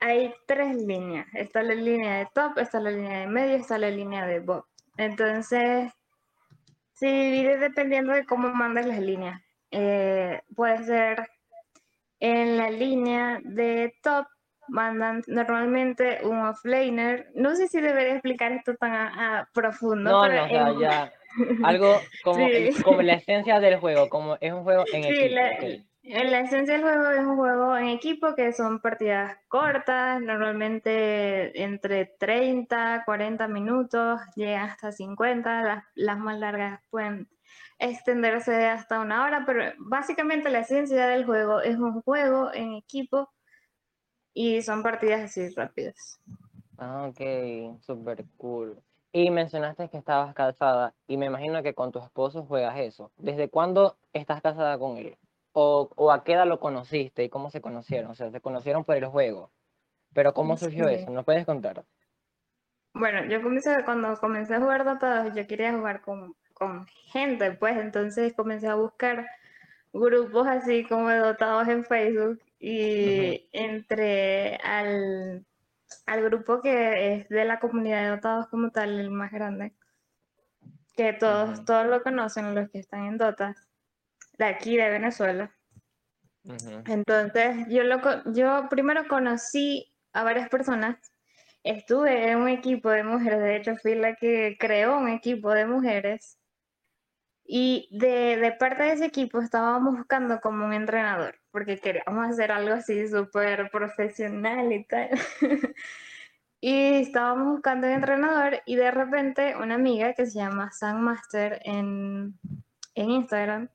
hay 0.00 0.34
tres 0.46 0.76
líneas. 0.76 1.26
Está 1.32 1.62
la 1.62 1.74
línea 1.74 2.18
de 2.18 2.28
top, 2.34 2.58
está 2.58 2.78
la 2.78 2.90
línea 2.90 3.20
de 3.20 3.26
medio, 3.26 3.56
está 3.56 3.78
la 3.78 3.90
línea 3.90 4.26
de 4.26 4.40
bot. 4.40 4.66
Entonces, 4.98 5.92
se 6.98 7.06
divide 7.06 7.58
dependiendo 7.58 8.12
de 8.12 8.24
cómo 8.24 8.48
mandes 8.50 8.86
las 8.86 8.98
líneas. 9.00 9.40
Eh, 9.70 10.40
puede 10.56 10.84
ser 10.84 11.28
en 12.20 12.56
la 12.56 12.70
línea 12.70 13.38
de 13.44 13.94
top 14.02 14.26
mandan 14.68 15.22
normalmente 15.26 16.18
un 16.24 16.38
offlaner. 16.40 17.28
No 17.34 17.54
sé 17.54 17.68
si 17.68 17.80
debería 17.80 18.14
explicar 18.14 18.52
esto 18.52 18.74
tan 18.74 18.92
a, 18.92 19.38
a 19.40 19.48
profundo, 19.54 20.10
No, 20.10 20.22
pero 20.22 20.34
no, 20.34 20.44
o 20.44 20.48
sea, 20.48 20.68
en- 20.68 20.78
ya. 20.80 21.12
Algo 21.64 22.00
como, 22.24 22.46
el- 22.48 22.74
Sí. 22.74 22.82
como 22.82 23.02
la 23.02 23.14
esencia 23.14 23.60
del 23.60 23.76
juego, 23.78 24.08
como 24.08 24.36
es 24.40 24.52
un 24.52 24.64
juego 24.64 24.84
en 24.92 25.04
Sí, 25.04 25.08
equipo. 25.08 25.34
la. 25.34 25.58
En 26.10 26.30
la 26.30 26.40
esencia 26.40 26.74
del 26.74 26.82
juego 26.82 27.10
es 27.10 27.20
un 27.20 27.36
juego 27.36 27.76
en 27.76 27.88
equipo 27.88 28.34
que 28.34 28.52
son 28.52 28.80
partidas 28.80 29.36
cortas, 29.48 30.20
normalmente 30.22 31.62
entre 31.62 32.06
30, 32.18 33.02
40 33.04 33.46
minutos, 33.46 34.20
llegan 34.34 34.70
hasta 34.70 34.90
50, 34.90 35.62
las, 35.62 35.84
las 35.94 36.18
más 36.18 36.38
largas 36.38 36.80
pueden 36.88 37.28
extenderse 37.78 38.66
hasta 38.66 39.00
una 39.00 39.24
hora, 39.24 39.44
pero 39.44 39.72
básicamente 39.78 40.48
la 40.48 40.60
esencia 40.60 41.06
del 41.06 41.26
juego 41.26 41.60
es 41.60 41.76
un 41.76 42.00
juego 42.00 42.52
en 42.54 42.72
equipo 42.72 43.28
y 44.32 44.62
son 44.62 44.82
partidas 44.82 45.20
así 45.20 45.50
rápidas. 45.50 46.20
Ah, 46.78 47.10
ok, 47.10 47.80
super 47.82 48.24
cool. 48.38 48.80
Y 49.12 49.30
mencionaste 49.30 49.88
que 49.90 49.98
estabas 49.98 50.34
casada 50.34 50.94
y 51.06 51.18
me 51.18 51.26
imagino 51.26 51.62
que 51.62 51.74
con 51.74 51.92
tu 51.92 51.98
esposo 51.98 52.44
juegas 52.44 52.78
eso. 52.78 53.10
¿Desde 53.18 53.48
cuándo 53.50 53.98
estás 54.12 54.40
casada 54.40 54.78
con 54.78 54.96
él? 54.96 55.18
¿O, 55.52 55.90
o 55.96 56.12
a 56.12 56.24
qué 56.24 56.34
edad 56.34 56.46
lo 56.46 56.60
conociste 56.60 57.24
y 57.24 57.28
cómo 57.30 57.50
se 57.50 57.60
conocieron? 57.60 58.10
O 58.12 58.14
sea, 58.14 58.30
se 58.30 58.40
conocieron 58.40 58.84
por 58.84 58.96
el 58.96 59.06
juego. 59.06 59.52
Pero 60.14 60.34
¿cómo 60.34 60.56
surgió 60.56 60.88
Sí. 60.88 60.94
eso? 60.94 61.10
¿Nos 61.10 61.24
puedes 61.24 61.46
contar? 61.46 61.84
Bueno, 62.94 63.24
yo 63.26 63.42
comencé, 63.42 63.84
cuando 63.84 64.16
comencé 64.18 64.54
a 64.54 64.60
jugar 64.60 64.84
2, 64.84 65.34
yo 65.34 65.46
quería 65.46 65.72
jugar 65.72 66.00
con, 66.02 66.34
con 66.54 66.86
gente, 66.86 67.52
pues 67.52 67.76
entonces 67.76 68.34
comencé 68.34 68.66
a 68.68 68.74
buscar 68.74 69.26
grupos 69.92 70.46
así 70.48 70.84
como 70.84 71.08
de 71.08 71.18
Dota 71.18 71.46
2 71.46 71.68
en 71.68 71.84
Facebook 71.84 72.40
y 72.58 73.48
entré 73.52 74.56
al, 74.56 75.46
al 76.06 76.24
grupo 76.24 76.60
que 76.60 77.14
es 77.14 77.28
de 77.28 77.44
la 77.44 77.60
comunidad 77.60 78.02
de 78.02 78.08
Dota 78.16 78.36
2 78.36 78.48
como 78.48 78.70
tal, 78.70 78.98
el 78.98 79.10
más 79.10 79.30
grande, 79.32 79.74
que 80.94 81.12
todos, 81.12 81.64
todos 81.64 81.86
lo 81.86 82.02
conocen, 82.02 82.54
los 82.54 82.68
que 82.70 82.78
están 82.80 83.06
en 83.06 83.18
Dota, 83.18 83.54
de 84.38 84.44
aquí 84.44 84.76
de 84.76 84.88
Venezuela. 84.88 85.54
Entonces, 86.86 87.66
yo, 87.68 87.82
lo, 87.82 88.00
yo 88.32 88.68
primero 88.70 89.06
conocí 89.06 89.92
a 90.12 90.22
varias 90.22 90.48
personas, 90.48 90.96
estuve 91.62 92.30
en 92.30 92.38
un 92.38 92.48
equipo 92.48 92.88
de 92.90 93.02
mujeres, 93.02 93.40
de 93.40 93.56
hecho 93.56 93.76
fui 93.76 93.94
la 93.94 94.14
que 94.14 94.56
creó 94.58 94.96
un 94.98 95.08
equipo 95.08 95.50
de 95.52 95.66
mujeres 95.66 96.38
y 97.44 97.88
de, 97.90 98.38
de 98.38 98.52
parte 98.52 98.82
de 98.84 98.92
ese 98.92 99.06
equipo 99.06 99.40
estábamos 99.40 99.96
buscando 99.96 100.40
como 100.40 100.64
un 100.64 100.72
entrenador, 100.72 101.38
porque 101.50 101.78
queríamos 101.78 102.28
hacer 102.28 102.52
algo 102.52 102.74
así 102.74 103.08
súper 103.08 103.70
profesional 103.70 104.72
y 104.72 104.84
tal. 104.84 105.10
Y 106.60 107.02
estábamos 107.02 107.52
buscando 107.52 107.86
un 107.86 107.92
entrenador 107.92 108.62
y 108.66 108.74
de 108.74 108.90
repente 108.90 109.54
una 109.56 109.76
amiga 109.76 110.12
que 110.14 110.26
se 110.26 110.40
llama 110.40 110.72
Sam 110.72 111.02
Master 111.02 111.60
en, 111.64 112.36
en 112.96 113.10
Instagram 113.10 113.68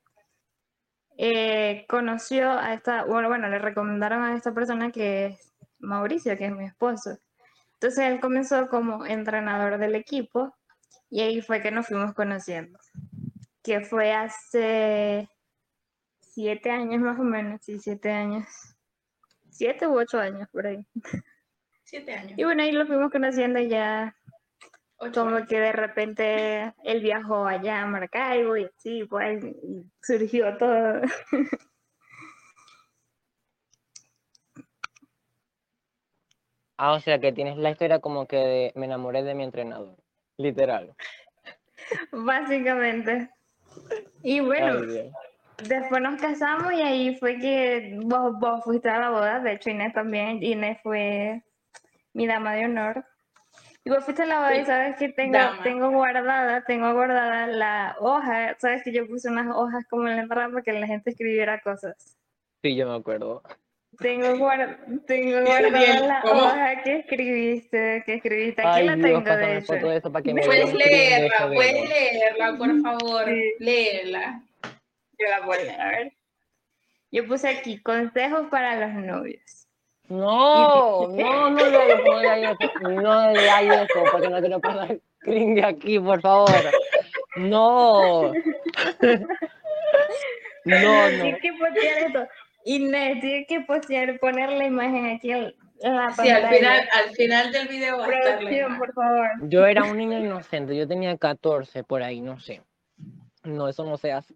eh, 1.17 1.85
conoció 1.87 2.51
a 2.51 2.73
esta, 2.73 3.05
bueno, 3.05 3.27
bueno, 3.27 3.49
le 3.49 3.59
recomendaron 3.59 4.23
a 4.23 4.35
esta 4.35 4.53
persona 4.53 4.91
que 4.91 5.27
es 5.27 5.53
Mauricio, 5.79 6.37
que 6.37 6.45
es 6.45 6.51
mi 6.51 6.65
esposo. 6.65 7.17
Entonces 7.73 8.05
él 8.05 8.19
comenzó 8.19 8.67
como 8.67 9.05
entrenador 9.05 9.77
del 9.77 9.95
equipo 9.95 10.55
y 11.09 11.21
ahí 11.21 11.41
fue 11.41 11.61
que 11.61 11.71
nos 11.71 11.87
fuimos 11.87 12.13
conociendo, 12.13 12.79
que 13.61 13.81
fue 13.81 14.13
hace 14.13 15.29
siete 16.21 16.71
años 16.71 17.01
más 17.01 17.19
o 17.19 17.23
menos, 17.23 17.61
sí, 17.63 17.77
siete 17.79 18.11
años, 18.11 18.45
siete 19.49 19.87
u 19.87 19.99
ocho 19.99 20.19
años 20.19 20.47
por 20.51 20.65
ahí. 20.65 20.85
Siete 21.83 22.13
años. 22.13 22.33
Y 22.37 22.43
bueno, 22.43 22.63
ahí 22.63 22.71
lo 22.71 22.87
fuimos 22.87 23.11
conociendo 23.11 23.59
y 23.59 23.67
ya 23.67 24.15
Ocho 24.97 25.23
como 25.23 25.37
años. 25.37 25.49
que 25.49 25.59
de 25.59 25.71
repente 25.71 26.73
él 26.83 27.01
viajó 27.01 27.45
allá 27.45 27.81
a 27.81 27.87
Maracaibo 27.87 28.57
y 28.57 28.65
así, 28.65 29.05
pues 29.05 29.43
y 29.43 29.85
surgió 30.01 30.57
todo. 30.57 31.01
Ah, 36.77 36.93
o 36.93 36.99
sea 36.99 37.19
que 37.19 37.31
tienes 37.31 37.57
la 37.57 37.69
historia 37.69 37.99
como 37.99 38.27
que 38.27 38.35
de 38.35 38.73
me 38.75 38.87
enamoré 38.87 39.23
de 39.23 39.35
mi 39.35 39.43
entrenador. 39.43 39.95
Literal. 40.37 40.95
Básicamente. 42.11 43.29
Y 44.21 44.39
bueno, 44.39 44.79
Ay, 44.79 45.11
después 45.67 46.01
nos 46.01 46.19
casamos 46.19 46.73
y 46.73 46.81
ahí 46.81 47.15
fue 47.17 47.37
que 47.37 47.99
vos, 48.03 48.37
vos 48.39 48.63
fuiste 48.63 48.89
a 48.89 48.99
la 48.99 49.09
boda, 49.11 49.39
de 49.39 49.53
hecho 49.53 49.69
Inés 49.69 49.93
también, 49.93 50.41
Inés 50.41 50.79
fue 50.81 51.43
mi 52.13 52.27
dama 52.27 52.53
de 52.53 52.65
honor. 52.65 53.05
Y 53.85 53.89
vos 53.89 54.03
fuiste 54.05 54.23
a 54.23 54.25
la 54.25 54.37
boda 54.39 54.55
y 54.55 54.59
Sí, 54.61 54.65
sabes 54.65 54.95
que 54.97 55.09
tengo, 55.09 55.33
dama. 55.37 55.61
tengo 55.63 55.89
guardada, 55.91 56.63
tengo 56.63 56.93
guardada 56.93 57.47
la 57.47 57.95
hoja, 57.99 58.55
sabes 58.57 58.81
que 58.83 58.93
yo 58.93 59.05
puse 59.07 59.29
unas 59.29 59.47
hojas 59.53 59.85
como 59.89 60.07
en 60.07 60.15
la 60.15 60.21
entrada 60.21 60.47
para 60.49 60.61
que 60.63 60.71
la 60.71 60.87
gente 60.87 61.09
escribiera 61.09 61.59
cosas. 61.59 62.17
Sí, 62.61 62.75
yo 62.77 62.87
me 62.87 62.95
acuerdo. 62.95 63.43
Tengo, 63.99 64.35
guar- 64.37 64.77
tengo 65.05 65.41
guardada 65.45 65.99
la 65.99 66.21
¿cómo? 66.21 66.43
hoja 66.43 66.81
que 66.81 66.95
escribiste, 66.99 68.03
que 68.05 68.13
escribiste. 68.15 68.61
Aquí 68.61 68.79
Ay, 68.79 68.85
la 68.85 68.95
Dios, 68.95 69.23
tengo, 69.23 69.37
de 69.37 69.57
hecho. 69.57 69.73
foto 69.73 69.89
de 69.89 69.97
eso 69.97 70.11
para 70.11 70.23
que 70.23 70.33
me 70.33 70.41
dé 70.41 70.47
Puedes 70.47 70.73
leerla, 70.73 71.47
puedes 71.53 71.89
leerla, 71.89 72.57
por 72.57 72.81
favor. 72.81 73.25
Sí. 73.25 73.53
Léela. 73.59 74.41
Yo 75.19 75.29
la 75.29 75.39
voy 75.41 75.57
a 75.57 75.61
leer, 75.63 75.81
a 75.81 75.89
ver. 75.89 76.13
Yo 77.11 77.27
puse 77.27 77.49
aquí, 77.49 77.79
consejos 77.81 78.47
para 78.49 78.77
los 78.87 78.93
novios. 79.03 79.62
No, 80.17 81.07
no, 81.07 81.49
no 81.49 81.65
le 81.69 81.77
hagas 81.77 81.99
no 82.05 82.19
le 82.21 82.29
hagas 82.29 82.57
eso, 82.59 82.89
no 82.89 83.31
le 83.31 83.49
hagas 83.49 83.89
eso, 83.89 84.03
porque 84.11 84.29
no 84.29 84.39
quiero 84.39 84.59
pasar 84.59 84.99
cringe 85.19 85.63
aquí, 85.63 85.99
por 85.99 86.21
favor. 86.21 86.51
No. 87.35 88.31
No, 90.65 90.79
no. 90.79 91.09
Tienes 91.09 91.41
que 91.41 91.53
postear 91.53 91.97
esto. 92.07 92.27
Inés, 92.65 93.19
tienes 93.21 93.47
que 93.47 93.61
postear, 93.61 94.19
poner 94.19 94.49
la 94.51 94.65
imagen 94.65 95.07
aquí 95.07 95.31
la 95.81 96.11
Sí, 96.13 96.29
al 96.29 96.47
final, 96.47 96.89
al 96.93 97.09
final 97.13 97.51
del 97.51 97.67
video 97.67 97.97
va 97.97 98.05
a 98.05 98.77
por 98.77 98.93
favor. 98.93 99.27
Yo 99.41 99.65
era 99.65 99.83
un 99.83 99.97
niño 99.97 100.17
inocente, 100.17 100.77
yo 100.77 100.87
tenía 100.87 101.17
14 101.17 101.83
por 101.83 102.03
ahí, 102.03 102.21
no 102.21 102.39
sé. 102.39 102.61
No, 103.43 103.67
eso 103.67 103.83
no 103.83 103.97
se 103.97 104.13
hace. 104.13 104.33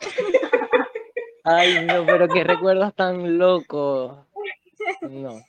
Ay, 1.44 1.86
no, 1.86 2.04
pero 2.04 2.26
qué 2.26 2.42
recuerdos 2.42 2.92
tan 2.94 3.38
locos. 3.38 4.18
No. 5.08 5.44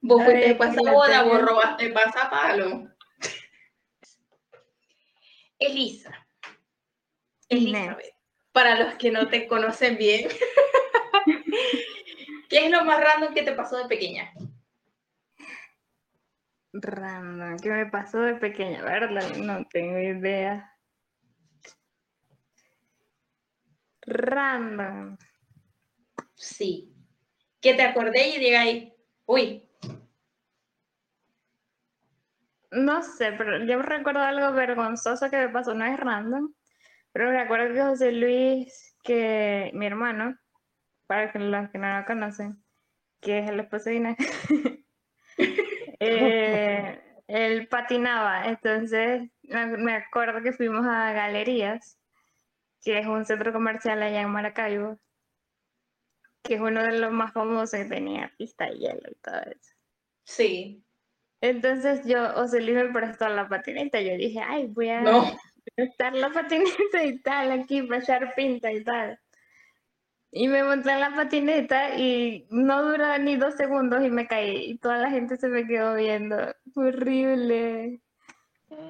Vos 0.00 0.24
fuiste 0.24 0.46
Ay, 0.46 0.54
para 0.54 0.70
esa 0.70 0.80
fíjate. 0.80 0.96
boda, 0.96 1.22
vos 1.24 1.42
robaste 1.42 1.90
pasapalo. 1.90 2.88
Elisa. 5.58 6.26
Elizabeth. 7.48 8.14
Para 8.52 8.76
los 8.76 8.94
que 8.94 9.10
no 9.10 9.28
te 9.28 9.46
conocen 9.48 9.96
bien. 9.96 10.28
¿Qué 12.48 12.66
es 12.66 12.70
lo 12.70 12.84
más 12.84 13.00
random 13.00 13.34
que 13.34 13.42
te 13.42 13.52
pasó 13.52 13.76
de 13.78 13.88
pequeña? 13.88 14.32
Random, 16.72 17.58
¿qué 17.58 17.70
me 17.70 17.86
pasó 17.86 18.20
de 18.20 18.34
pequeña? 18.34 18.82
¿Verdad? 18.82 19.36
No 19.36 19.64
tengo 19.66 19.98
idea. 19.98 20.72
Random. 24.02 25.16
Sí. 26.34 26.94
Que 27.60 27.74
te 27.74 27.82
acordé 27.82 28.28
y 28.28 28.38
digáis, 28.38 28.92
uy, 29.26 29.68
No 32.70 33.02
sé, 33.02 33.32
pero 33.32 33.64
yo 33.64 33.80
recuerdo 33.80 34.20
algo 34.20 34.52
vergonzoso 34.52 35.30
que 35.30 35.38
me 35.38 35.48
pasó, 35.48 35.72
no 35.74 35.86
es 35.86 35.98
random, 35.98 36.52
pero 37.12 37.30
recuerdo 37.30 37.72
que 37.72 37.82
José 37.82 38.12
Luis, 38.12 38.94
que 39.02 39.70
mi 39.72 39.86
hermano, 39.86 40.36
para 41.06 41.32
los 41.32 41.70
que 41.70 41.78
no 41.78 41.98
lo 41.98 42.04
conocen, 42.04 42.62
que 43.20 43.38
es 43.38 43.48
el 43.48 43.60
esposo 43.60 43.88
de 43.88 43.96
Inés, 43.96 44.16
eh, 46.00 47.00
él 47.26 47.68
patinaba, 47.68 48.46
entonces 48.46 49.30
me 49.42 49.94
acuerdo 49.94 50.42
que 50.42 50.52
fuimos 50.52 50.86
a 50.86 51.12
Galerías, 51.12 51.98
que 52.82 52.98
es 52.98 53.06
un 53.06 53.24
centro 53.24 53.50
comercial 53.50 54.02
allá 54.02 54.20
en 54.20 54.30
Maracaibo, 54.30 54.98
que 56.42 56.54
es 56.54 56.60
uno 56.60 56.82
de 56.82 56.98
los 56.98 57.12
más 57.12 57.32
famosos 57.32 57.78
que 57.78 57.84
tenía 57.84 58.32
pista 58.38 58.66
de 58.66 58.78
hielo 58.78 59.02
y 59.10 59.14
todo 59.16 59.40
eso. 59.42 59.74
sí. 60.24 60.84
Entonces 61.40 62.04
yo, 62.04 62.30
José 62.32 62.60
Luis 62.60 62.74
me 62.76 62.92
prestó 62.92 63.28
la 63.28 63.48
patineta. 63.48 64.00
Yo 64.00 64.16
dije, 64.16 64.40
ay, 64.40 64.66
voy 64.66 64.88
a 64.88 65.02
No. 65.02 65.22
prestar 65.76 66.14
la 66.14 66.30
patineta 66.30 67.04
y 67.04 67.20
tal, 67.20 67.52
aquí 67.52 67.82
para 67.82 68.00
echar 68.02 68.34
pinta 68.34 68.72
y 68.72 68.82
tal. 68.82 69.20
Y 70.32 70.48
me 70.48 70.64
monté 70.64 70.90
en 70.90 71.00
la 71.00 71.14
patineta 71.14 71.96
y 71.96 72.46
no 72.50 72.82
duró 72.82 73.16
ni 73.18 73.36
dos 73.36 73.54
segundos 73.54 74.04
y 74.04 74.10
me 74.10 74.26
caí. 74.26 74.70
Y 74.72 74.78
toda 74.78 74.98
la 74.98 75.10
gente 75.10 75.36
se 75.36 75.48
me 75.48 75.64
quedó 75.66 75.94
viendo. 75.94 76.36
Fue 76.74 76.88
horrible. 76.88 78.00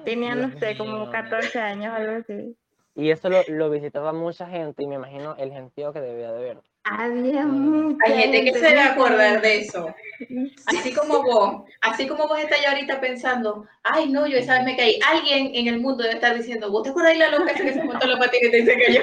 Tenía, 0.03 0.35
no 0.35 0.49
sé, 0.59 0.75
como 0.75 1.01
mío. 1.01 1.11
14 1.11 1.59
años, 1.59 1.93
algo 1.93 2.13
así. 2.13 2.57
Y 2.95 3.11
eso 3.11 3.29
lo, 3.29 3.43
lo 3.47 3.69
visitaba 3.69 4.11
mucha 4.11 4.47
gente 4.47 4.83
y 4.83 4.87
me 4.87 4.95
imagino 4.95 5.35
el 5.37 5.51
gentío 5.51 5.93
que 5.93 6.01
debía 6.01 6.31
de 6.33 6.41
ver. 6.41 6.61
Había 6.83 7.45
Mm. 7.45 7.91
mucha 7.91 8.05
Hay 8.05 8.21
gente 8.21 8.43
que 8.45 8.53
se 8.53 8.61
va 8.61 8.69
a 8.69 8.73
mucha 8.73 8.93
acordar 8.93 9.41
de 9.41 9.61
eso. 9.61 9.93
Así 10.65 10.93
como 10.93 11.21
vos, 11.23 11.63
así 11.81 12.07
como 12.07 12.27
vos 12.27 12.39
estás 12.39 12.61
ya 12.61 12.71
ahorita 12.71 12.99
pensando, 12.99 13.65
ay 13.83 14.09
no, 14.11 14.27
yo 14.27 14.37
esa 14.37 14.55
vez 14.55 14.63
me 14.65 14.77
caí. 14.77 14.99
Alguien 15.07 15.51
en 15.53 15.67
el 15.67 15.79
mundo 15.79 16.03
debe 16.03 16.15
estar 16.15 16.35
diciendo, 16.35 16.71
¿vos 16.71 16.83
te 16.83 16.89
acuerdas 16.89 17.13
de 17.13 17.19
la 17.19 17.29
loca 17.29 17.53
que 17.53 17.73
se 17.73 17.83
montó 17.83 18.07
la 18.07 18.17
patineta 18.17 18.57
y 18.57 18.65
se 18.65 18.77
cayó? 18.85 19.01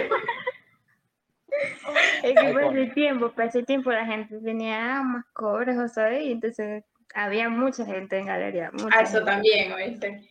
Es 2.23 2.35
que 2.35 2.53
por 2.53 2.77
ese 2.77 2.93
tiempo, 2.93 3.33
por 3.33 3.45
ese 3.45 3.63
tiempo 3.63 3.91
la 3.91 4.05
gente 4.05 4.39
tenía 4.41 5.03
más 5.03 5.25
cobres, 5.33 5.79
o 5.79 5.89
¿sabes? 5.89 6.23
Y 6.25 6.33
entonces 6.33 6.85
había 7.15 7.49
mucha 7.49 7.87
gente 7.87 8.19
en 8.19 8.27
galería. 8.27 8.71
Ah, 8.91 9.01
eso 9.03 9.13
gente. 9.19 9.31
también, 9.31 9.73
¿oíste? 9.73 10.29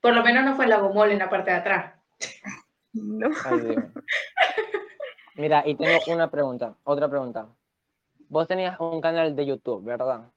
Por 0.00 0.14
lo 0.14 0.24
menos 0.24 0.44
no 0.44 0.56
fue 0.56 0.66
la 0.66 0.78
gomol 0.78 1.10
en 1.12 1.18
la 1.20 1.30
parte 1.30 1.50
de 1.50 1.56
atrás. 1.58 1.92
No. 2.96 3.28
Ay. 3.44 3.74
Mira, 5.34 5.62
y 5.66 5.74
tengo 5.74 5.98
una 6.08 6.30
pregunta, 6.30 6.76
otra 6.84 7.08
pregunta. 7.08 7.48
Vos 8.28 8.46
tenías 8.46 8.78
un 8.80 9.00
canal 9.00 9.34
de 9.34 9.46
YouTube, 9.46 9.84
¿verdad? 9.84 10.30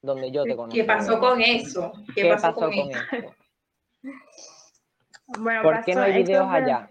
Donde 0.00 0.30
yo 0.30 0.44
te 0.44 0.54
conocí. 0.56 0.78
¿Qué 0.78 0.84
pasó 0.84 1.18
con 1.18 1.40
eso? 1.40 1.92
¿Qué, 2.14 2.22
¿Qué 2.22 2.28
pasó, 2.30 2.48
pasó 2.48 2.60
con, 2.60 2.70
con 2.70 2.90
eso? 2.90 3.00
eso? 3.12 3.34
Bueno, 5.38 5.62
¿Por 5.62 5.84
qué 5.84 5.94
no 5.94 6.02
hay 6.02 6.22
videos 6.22 6.46
allá? 6.50 6.90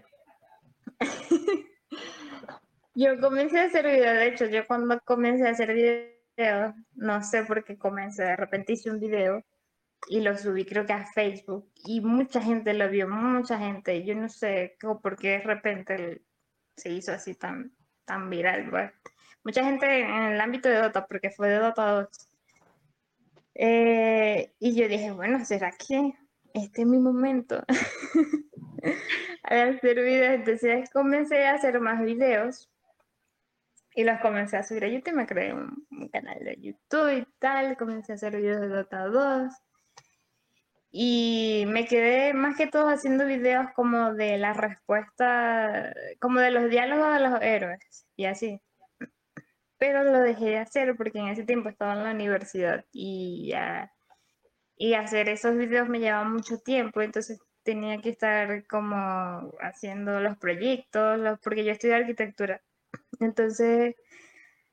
Yo 2.96 3.18
comencé 3.20 3.58
a 3.58 3.64
hacer 3.64 3.84
videos, 3.86 4.14
de 4.18 4.28
hecho, 4.28 4.46
yo 4.46 4.64
cuando 4.68 5.00
comencé 5.00 5.48
a 5.48 5.50
hacer 5.50 5.74
videos, 5.74 6.74
no 6.94 7.22
sé 7.24 7.42
por 7.44 7.64
qué 7.64 7.76
comencé, 7.76 8.22
de 8.22 8.36
repente 8.36 8.74
hice 8.74 8.88
un 8.90 9.00
video 9.00 9.42
y 10.08 10.20
lo 10.20 10.38
subí 10.38 10.64
creo 10.64 10.86
que 10.86 10.92
a 10.92 11.04
Facebook 11.06 11.68
y 11.86 12.00
mucha 12.00 12.40
gente 12.40 12.72
lo 12.72 12.88
vio, 12.88 13.08
mucha 13.08 13.58
gente, 13.58 14.04
yo 14.04 14.14
no 14.14 14.28
sé 14.28 14.76
cómo- 14.80 15.00
por 15.00 15.16
qué 15.16 15.30
de 15.30 15.38
repente 15.40 15.94
el- 15.96 16.22
se 16.76 16.90
hizo 16.90 17.12
así 17.12 17.34
tan, 17.34 17.72
tan 18.04 18.30
viral. 18.30 18.92
Mucha 19.44 19.64
gente 19.64 20.00
en 20.00 20.32
el 20.32 20.40
ámbito 20.40 20.68
de 20.68 20.76
Dota, 20.76 21.06
porque 21.06 21.30
fue 21.30 21.48
de 21.48 21.58
Dota 21.58 21.90
2. 21.90 22.08
Eh, 23.56 24.52
y 24.58 24.74
yo 24.74 24.88
dije, 24.88 25.12
bueno, 25.12 25.44
¿será 25.44 25.70
que 25.72 26.14
este 26.52 26.82
es 26.82 26.86
mi 26.86 26.98
momento? 26.98 27.62
a 29.44 29.62
hacer 29.62 29.96
videos, 30.02 30.34
entonces 30.34 30.90
comencé 30.90 31.46
a 31.46 31.54
hacer 31.54 31.80
más 31.80 32.02
videos 32.02 32.70
y 33.94 34.02
los 34.02 34.18
comencé 34.20 34.56
a 34.56 34.64
subir 34.64 34.84
a 34.84 34.88
YouTube, 34.88 35.14
me 35.14 35.26
creé 35.26 35.52
un, 35.52 35.86
un 35.90 36.08
canal 36.08 36.38
de 36.40 36.56
YouTube 36.60 37.18
y 37.18 37.26
tal, 37.38 37.76
comencé 37.76 38.12
a 38.12 38.14
hacer 38.16 38.36
videos 38.36 38.60
de 38.60 38.68
Dota 38.68 39.06
2 39.06 39.52
y 40.96 41.64
me 41.66 41.86
quedé 41.86 42.34
más 42.34 42.56
que 42.56 42.68
todo 42.68 42.88
haciendo 42.88 43.26
videos 43.26 43.66
como 43.74 44.14
de 44.14 44.38
la 44.38 44.52
respuesta, 44.54 45.92
como 46.20 46.38
de 46.40 46.52
los 46.52 46.70
diálogos 46.70 47.14
de 47.14 47.20
los 47.20 47.42
héroes 47.42 48.06
y 48.16 48.26
así. 48.26 48.60
Pero 49.78 50.04
lo 50.04 50.20
dejé 50.20 50.46
de 50.46 50.58
hacer 50.58 50.96
porque 50.96 51.18
en 51.18 51.28
ese 51.28 51.44
tiempo 51.44 51.68
estaba 51.68 51.92
en 51.94 52.04
la 52.04 52.12
universidad 52.12 52.84
y 52.92 53.48
ya 53.50 53.92
y 54.76 54.94
hacer 54.94 55.28
esos 55.28 55.56
videos 55.56 55.88
me 55.88 56.00
llevaba 56.00 56.24
mucho 56.28 56.58
tiempo, 56.58 57.02
entonces 57.02 57.40
tenía 57.64 58.00
que 58.00 58.10
estar 58.10 58.66
como 58.66 59.52
haciendo 59.60 60.20
los 60.20 60.38
proyectos, 60.38 61.18
los- 61.20 61.40
porque 61.40 61.64
yo 61.64 61.72
estudié 61.72 61.94
arquitectura. 61.96 62.62
Entonces, 63.20 63.96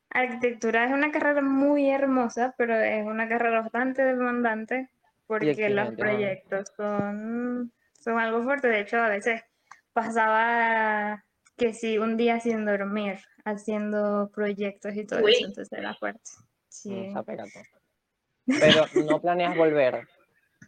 arquitectura 0.09 0.85
es 0.85 0.91
una 0.93 1.11
carrera 1.11 1.41
muy 1.41 1.89
hermosa, 1.89 2.55
pero 2.57 2.75
es 2.75 3.05
una 3.05 3.29
carrera 3.29 3.61
bastante 3.61 4.03
demandante 4.03 4.89
porque 5.31 5.69
los 5.69 5.95
proyectos 5.95 6.73
son, 6.75 7.71
son 7.97 8.19
algo 8.19 8.43
fuerte. 8.43 8.67
De 8.67 8.81
hecho, 8.81 8.97
a 8.97 9.07
veces 9.07 9.41
pasaba 9.93 11.23
que 11.55 11.73
sí, 11.73 11.97
un 11.97 12.17
día 12.17 12.41
sin 12.41 12.65
dormir, 12.65 13.17
haciendo 13.45 14.29
proyectos 14.35 14.93
y 14.93 15.05
todo 15.05 15.23
Uy. 15.23 15.31
eso, 15.31 15.45
entonces 15.45 15.71
era 15.71 15.93
fuerte. 15.93 16.31
Sí. 16.67 16.91
Mm. 16.91 17.15
Pero 18.59 18.85
no 19.05 19.21
planeas 19.21 19.55
volver 19.55 20.05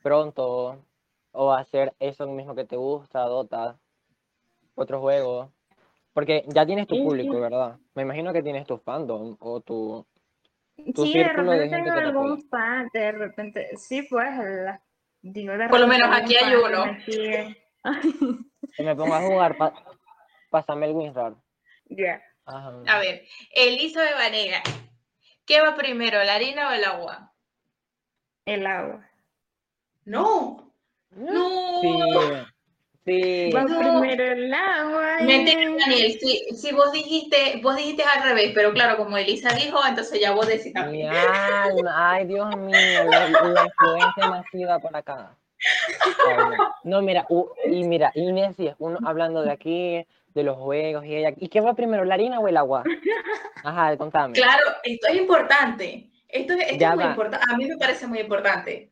pronto 0.01 0.81
o 1.33 1.51
hacer 1.51 1.93
eso 1.99 2.25
mismo 2.27 2.55
que 2.55 2.63
te 2.63 2.77
gusta, 2.77 3.23
Dota, 3.23 3.77
otro 4.75 5.01
juego. 5.01 5.51
Porque 6.13 6.45
ya 6.47 6.65
tienes 6.65 6.87
tu 6.87 7.03
público. 7.03 7.37
¿verdad? 7.37 7.77
Me 7.95 8.03
imagino 8.03 8.31
que 8.31 8.41
tienes 8.41 8.65
tu 8.65 8.77
fandom 8.77 9.35
o 9.41 9.59
tu... 9.59 10.05
tu 10.93 11.05
Sí, 11.05 11.13
de 11.13 11.19
de 11.19 11.29
repente 11.29 11.69
tengo 11.69 11.85
te 11.85 12.01
algún 12.01 12.31
apoya. 12.33 12.47
fan, 12.49 12.89
de 12.93 13.11
repente, 13.11 13.69
sí, 13.77 14.03
pues, 14.03 14.29
la- 14.37 14.81
digo, 15.21 15.53
de 15.57 15.69
Por 15.69 15.79
lo 15.79 15.87
menos 15.87 16.09
aquí 16.11 16.35
hay 16.35 16.55
uno. 16.55 16.85
Que 17.05 18.83
me 18.83 18.95
ponga 18.95 19.17
a 19.17 19.21
jugar, 19.21 19.57
pa- 19.57 19.73
pásame 20.49 20.87
el 20.87 20.93
WinRAR. 20.93 21.35
Ya. 21.85 22.21
A 22.45 22.99
ver, 22.99 23.23
Elizabeth 23.51 24.15
Vanega. 24.15 24.61
¿Qué 25.45 25.61
va 25.61 25.75
primero, 25.75 26.23
la 26.23 26.35
harina 26.35 26.69
o 26.69 26.71
el 26.71 26.83
agua? 26.83 27.33
El 28.45 28.65
agua. 28.65 29.09
No. 30.05 30.73
No. 31.11 31.81
Sí, 31.81 31.99
sí. 33.05 33.51
Va 33.51 33.63
No. 33.63 33.79
primero 33.79 34.23
el 34.23 34.53
agua. 34.53 35.17
Mentira, 35.21 35.61
y- 35.61 35.77
Daniel. 35.77 36.17
Si, 36.19 36.55
si 36.55 36.71
vos 36.73 36.91
dijiste, 36.91 37.59
vos 37.61 37.75
dijiste 37.75 38.03
al 38.03 38.23
revés, 38.23 38.51
pero 38.53 38.71
claro, 38.73 38.97
como 38.97 39.17
Elisa 39.17 39.49
dijo, 39.53 39.79
entonces 39.87 40.19
ya 40.19 40.31
vos 40.31 40.47
decís 40.47 40.67
Mi 40.67 40.71
también. 40.73 41.09
alma, 41.11 42.11
ay 42.11 42.25
Dios 42.25 42.55
mío, 42.57 43.03
la, 43.09 43.29
la 43.29 43.65
influencia 43.65 44.27
masiva 44.29 44.79
por 44.79 44.95
acá. 44.95 45.35
Ay, 46.27 46.57
no. 46.83 47.01
Mira, 47.01 47.25
u- 47.29 47.49
y 47.65 47.83
mira, 47.83 48.11
Inés 48.15 48.59
es 48.59 48.75
uno 48.79 48.99
hablando 49.05 49.41
de 49.43 49.51
aquí, 49.51 50.05
de 50.33 50.43
los 50.43 50.57
juegos 50.57 51.05
y 51.05 51.15
ella. 51.15 51.33
¿Y 51.37 51.47
qué 51.49 51.61
va 51.61 51.73
primero, 51.73 52.03
la 52.05 52.15
harina 52.15 52.39
o 52.39 52.47
el 52.47 52.57
agua? 52.57 52.83
Ajá, 53.63 53.95
contame. 53.97 54.33
Claro, 54.33 54.63
esto 54.83 55.07
es 55.07 55.15
importante. 55.15 56.09
Esto, 56.27 56.53
es- 56.53 56.61
esto 56.63 56.77
Ya 56.79 56.89
es 56.89 56.95
muy 56.95 57.05
importante. 57.05 57.45
A 57.49 57.55
mí 57.55 57.65
me 57.67 57.77
parece 57.77 58.07
muy 58.07 58.19
importante. 58.19 58.89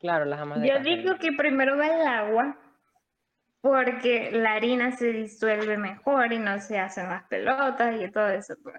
Claro, 0.00 0.24
las 0.24 0.40
amas 0.40 0.60
de 0.60 0.68
Yo 0.68 0.74
casa. 0.74 0.84
digo 0.84 1.14
que 1.18 1.32
primero 1.32 1.76
va 1.76 1.86
el 1.86 2.06
agua 2.06 2.56
porque 3.64 4.30
la 4.30 4.52
harina 4.52 4.94
se 4.94 5.10
disuelve 5.10 5.78
mejor 5.78 6.34
y 6.34 6.38
no 6.38 6.60
se 6.60 6.78
hacen 6.78 7.08
las 7.08 7.24
pelotas 7.28 7.98
y 7.98 8.10
todo 8.10 8.28
eso. 8.28 8.54
pues. 8.62 8.78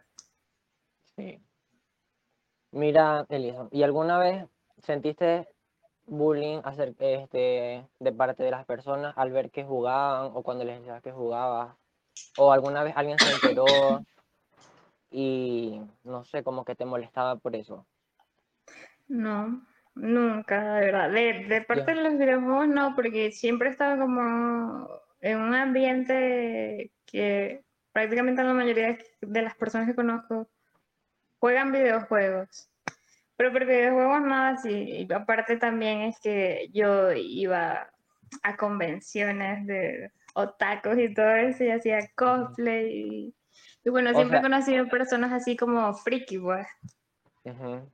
Sí. 1.15 1.43
Mira, 2.69 3.25
Elisa, 3.29 3.67
¿y 3.71 3.81
alguna 3.81 4.19
vez 4.19 4.45
sentiste 4.77 5.47
bullying 6.05 6.61
hacer, 6.63 6.93
este, 6.99 7.83
de 7.99 8.11
parte 8.11 8.43
de 8.43 8.51
las 8.51 8.63
personas 8.67 9.17
al 9.17 9.31
ver 9.31 9.49
que 9.49 9.63
jugaban 9.63 10.29
o 10.35 10.43
cuando 10.43 10.63
les 10.63 10.77
decías 10.77 11.01
que 11.01 11.11
jugabas? 11.11 11.75
¿O 12.37 12.51
alguna 12.51 12.83
vez 12.83 12.93
alguien 12.95 13.17
se 13.17 13.33
enteró 13.33 14.05
y 15.09 15.81
no 16.03 16.23
sé, 16.25 16.43
como 16.43 16.63
que 16.63 16.75
te 16.75 16.85
molestaba 16.85 17.37
por 17.37 17.55
eso? 17.55 17.87
No, 19.07 19.65
nunca, 19.95 20.75
de 20.75 20.85
verdad. 20.85 21.11
De, 21.11 21.45
de 21.45 21.61
parte 21.61 21.95
de 21.95 22.01
los 22.01 22.17
videojuegos 22.17 22.67
no, 22.67 22.95
porque 22.95 23.31
siempre 23.31 23.69
estaba 23.69 23.97
como 23.97 24.87
en 25.21 25.39
un 25.39 25.53
ambiente 25.53 26.91
que 27.05 27.63
prácticamente 27.91 28.43
la 28.43 28.53
mayoría 28.53 28.97
de 29.21 29.41
las 29.41 29.55
personas 29.55 29.87
que 29.87 29.95
conozco 29.95 30.49
juegan 31.39 31.71
videojuegos. 31.71 32.69
Pero 33.37 33.51
por 33.51 33.65
videojuegos 33.65 34.21
nada 34.21 34.49
así. 34.49 34.69
Y 34.71 35.13
aparte 35.13 35.57
también 35.57 36.01
es 36.01 36.19
que 36.19 36.69
yo 36.73 37.11
iba 37.11 37.89
a 38.43 38.57
convenciones 38.57 39.65
de 39.65 40.11
otakus 40.33 40.97
y 40.97 41.13
todo 41.13 41.35
eso 41.35 41.63
y 41.63 41.71
hacía 41.71 41.99
cosplay. 42.15 42.91
Y, 42.91 43.35
y 43.83 43.89
bueno, 43.89 44.11
O 44.11 44.15
siempre 44.15 44.39
he 44.39 44.41
conocido 44.41 44.87
personas 44.87 45.31
así 45.33 45.57
como 45.57 45.93
friki, 45.93 46.37
pues. 46.39 46.67
Pero 47.43 47.91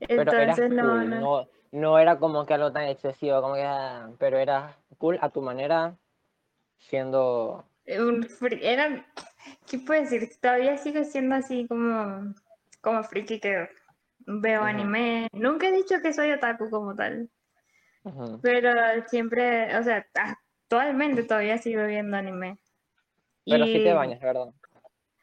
Entonces 0.00 0.70
no, 0.70 0.82
cool, 0.82 1.10
no. 1.10 1.20
no, 1.20 1.48
no 1.72 1.98
era 1.98 2.18
como 2.18 2.44
que 2.46 2.54
algo 2.54 2.72
tan 2.72 2.84
excesivo, 2.84 3.40
como 3.42 3.54
que, 3.54 3.62
ah, 3.64 4.10
pero 4.18 4.38
eras 4.38 4.76
cool 4.98 5.18
a 5.20 5.30
tu 5.30 5.40
manera, 5.42 5.96
siendo, 6.78 7.64
un 7.86 8.22
fri- 8.24 8.60
era, 8.62 9.06
¿qué 9.66 9.78
puedo 9.78 10.00
decir? 10.02 10.28
Todavía 10.40 10.76
sigo 10.78 11.04
siendo 11.04 11.34
así 11.36 11.66
como, 11.66 12.34
como 12.80 13.02
friki 13.04 13.40
que 13.40 13.68
veo 14.26 14.60
Ujú. 14.60 14.68
anime. 14.68 15.28
Nunca 15.32 15.68
he 15.68 15.72
dicho 15.72 16.00
que 16.02 16.12
soy 16.12 16.32
otaku 16.32 16.68
como 16.70 16.94
tal, 16.94 17.30
ujú, 18.04 18.40
pero 18.42 18.72
siempre, 19.08 19.76
o 19.76 19.82
sea, 19.82 20.06
actualmente 20.14 21.22
todavía 21.24 21.58
sigo 21.58 21.84
viendo 21.86 22.16
anime. 22.16 22.58
pero 23.44 23.64
sí 23.66 23.72
te 23.74 23.90
Y- 23.90 23.94
bañas, 23.94 24.20
¿verdad? 24.20 24.48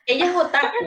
Ella 0.06 0.26
es 0.26 0.36
otaku. 0.36 0.86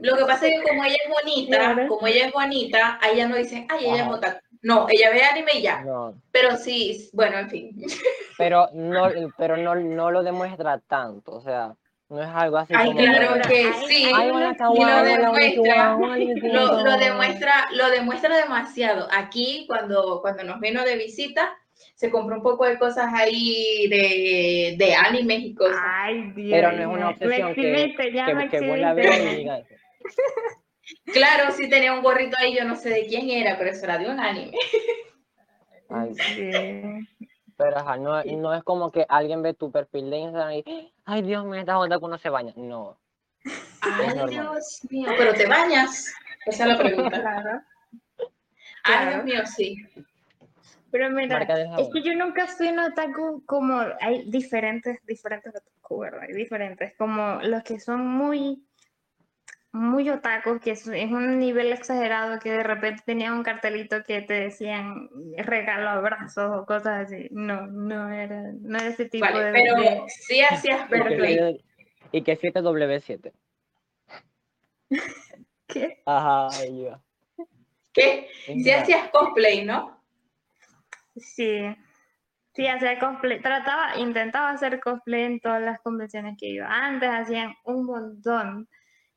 Lo 0.00 0.16
que 0.16 0.24
pasa 0.24 0.46
es 0.46 0.60
que 0.60 0.68
como 0.68 0.84
ella 0.84 0.96
es 1.04 1.10
bonita, 1.10 1.56
Claro. 1.58 1.88
como 1.88 2.06
ella 2.06 2.26
es 2.26 2.32
bonita, 2.32 2.98
a 3.02 3.08
ella 3.10 3.28
no 3.28 3.36
dicen, 3.36 3.66
ay, 3.70 3.86
ella 3.86 4.02
es 4.04 4.08
otaku. 4.08 4.38
No, 4.62 4.86
ella 4.88 5.10
ve 5.10 5.22
anime 5.22 5.50
y 5.56 5.62
ya. 5.62 5.82
No, 5.82 6.14
Pero 6.32 6.56
sí, 6.56 7.10
bueno, 7.12 7.38
en 7.38 7.50
fin. 7.50 7.76
pero 8.38 8.68
no, 8.72 9.08
pero 9.36 9.56
no, 9.58 9.74
no 9.74 10.10
lo 10.10 10.22
demuestra 10.22 10.78
tanto, 10.88 11.32
o 11.32 11.40
sea, 11.42 11.74
no 12.08 12.22
es 12.22 12.28
algo 12.28 12.56
así 12.58 12.72
Ay, 12.76 12.86
como 12.88 12.98
claro 12.98 13.42
que 13.48 13.56
hay- 13.56 13.72
sí. 13.88 14.10
Ay, 14.14 14.30
que 14.50 14.56
kawaii, 14.56 14.84
lo 14.86 15.02
demuestra, 15.04 15.96
Lo, 16.84 16.96
demuestra, 16.98 17.68
lo 17.72 17.90
demuestra 17.90 18.36
demasiado. 18.36 19.08
Aquí, 19.12 19.64
cuando, 19.66 20.20
cuando 20.22 20.44
nos 20.44 20.60
vino 20.60 20.82
de 20.84 20.96
visita, 20.96 21.56
se 21.94 22.10
compró 22.10 22.36
un 22.36 22.42
poco 22.42 22.64
de 22.66 22.78
cosas 22.78 23.12
ahí 23.14 23.86
de, 23.88 24.76
de 24.78 24.94
animes 24.94 25.40
y 25.40 25.54
cosas. 25.54 25.76
Ay, 25.82 26.32
Dios. 26.34 26.50
Pero 26.52 26.72
no 26.72 26.80
es 26.80 26.86
una 26.86 27.08
obsesión 27.10 27.48
me 27.50 27.54
que, 27.54 27.62
que, 27.96 28.48
que 28.50 28.66
vos 28.68 28.78
la 28.78 28.92
exhibiste. 28.92 28.94
veas 28.94 29.20
y 29.32 29.36
digas, 29.36 29.62
Claro, 31.06 31.52
sí 31.52 31.68
tenía 31.68 31.92
un 31.94 32.02
gorrito 32.02 32.36
ahí, 32.38 32.56
yo 32.56 32.64
no 32.64 32.76
sé 32.76 32.90
de 32.90 33.06
quién 33.06 33.30
era, 33.30 33.56
pero 33.56 33.70
eso 33.70 33.84
era 33.84 33.98
de 33.98 34.08
un 34.10 34.20
anime. 34.20 34.56
ay, 35.88 36.14
Sí. 36.18 37.22
pero 37.56 37.78
ajá, 37.78 37.96
no, 37.96 38.22
no 38.22 38.54
es 38.54 38.62
como 38.64 38.92
que 38.92 39.06
alguien 39.08 39.42
ve 39.42 39.54
tu 39.54 39.70
perfil 39.70 40.10
de 40.10 40.18
Instagram 40.18 40.52
y, 40.52 40.92
ay, 41.04 41.22
Dios 41.22 41.44
mío, 41.44 41.54
esta 41.60 41.78
onda 41.78 41.98
que 41.98 42.04
uno 42.04 42.18
se 42.18 42.28
baña, 42.28 42.52
no. 42.56 42.98
Ay. 43.80 44.28
Dios 44.28 44.80
mío, 44.90 45.10
pero 45.16 45.34
te 45.34 45.46
bañas. 45.46 46.12
Esa 46.46 46.64
es 46.64 46.68
la 46.68 46.78
pregunta. 46.78 47.20
Claro. 47.20 47.60
Ay. 48.84 49.08
Dios 49.08 49.24
mío, 49.24 49.46
sí. 49.46 49.86
Pero 50.90 51.10
mira, 51.10 51.42
es 51.42 51.88
que 51.92 52.02
yo 52.02 52.14
nunca 52.14 52.46
fui 52.46 52.68
un 52.68 52.78
otaku 52.78 53.44
como 53.46 53.80
hay 54.00 54.30
diferentes, 54.30 55.04
diferentes 55.04 55.52
otaku, 55.52 55.98
¿verdad? 55.98 56.20
Hay 56.22 56.34
diferentes, 56.34 56.94
como 56.96 57.40
los 57.42 57.64
que 57.64 57.80
son 57.80 58.06
muy, 58.06 58.64
muy 59.74 60.08
otakus, 60.08 60.60
que 60.60 60.70
es, 60.70 60.86
es 60.86 61.10
un 61.10 61.38
nivel 61.40 61.72
exagerado, 61.72 62.38
que 62.38 62.50
de 62.52 62.62
repente 62.62 63.02
tenían 63.04 63.34
un 63.34 63.42
cartelito 63.42 64.04
que 64.04 64.22
te 64.22 64.34
decían 64.34 65.08
regalo 65.36 65.88
abrazos 65.90 66.50
o 66.56 66.64
cosas 66.64 67.06
así. 67.06 67.26
No, 67.32 67.66
no 67.66 68.08
era, 68.08 68.40
no 68.60 68.78
era 68.78 68.86
ese 68.86 69.06
tipo 69.06 69.24
Vale, 69.26 69.46
de... 69.46 69.52
pero 69.52 69.74
de- 69.74 70.02
sí 70.08 70.40
hacías 70.42 70.86
Y 70.90 70.92
que 70.92 70.98
cosplay. 71.00 71.34
siete- 71.34 71.64
Y 72.12 72.22
que 72.22 72.38
7W7. 72.38 73.32
¿Qué? 75.66 76.02
Ajá, 76.06 76.48
ahí 76.60 76.84
va. 76.84 77.02
¿Qué? 77.92 78.28
Sí 78.46 78.70
hacías 78.70 79.10
cosplay, 79.10 79.64
¿no? 79.64 80.00
Sí. 81.16 81.60
Sí, 82.54 82.66
hacía 82.68 83.00
cosplay. 83.00 83.40
Trataba, 83.42 83.96
intentaba 83.98 84.50
hacer 84.50 84.78
cosplay 84.78 85.22
en 85.24 85.40
todas 85.40 85.60
las 85.62 85.80
convenciones 85.80 86.36
que 86.38 86.46
iba. 86.46 86.68
Antes 86.68 87.10
hacían 87.10 87.54
un 87.64 87.86
montón 87.86 88.68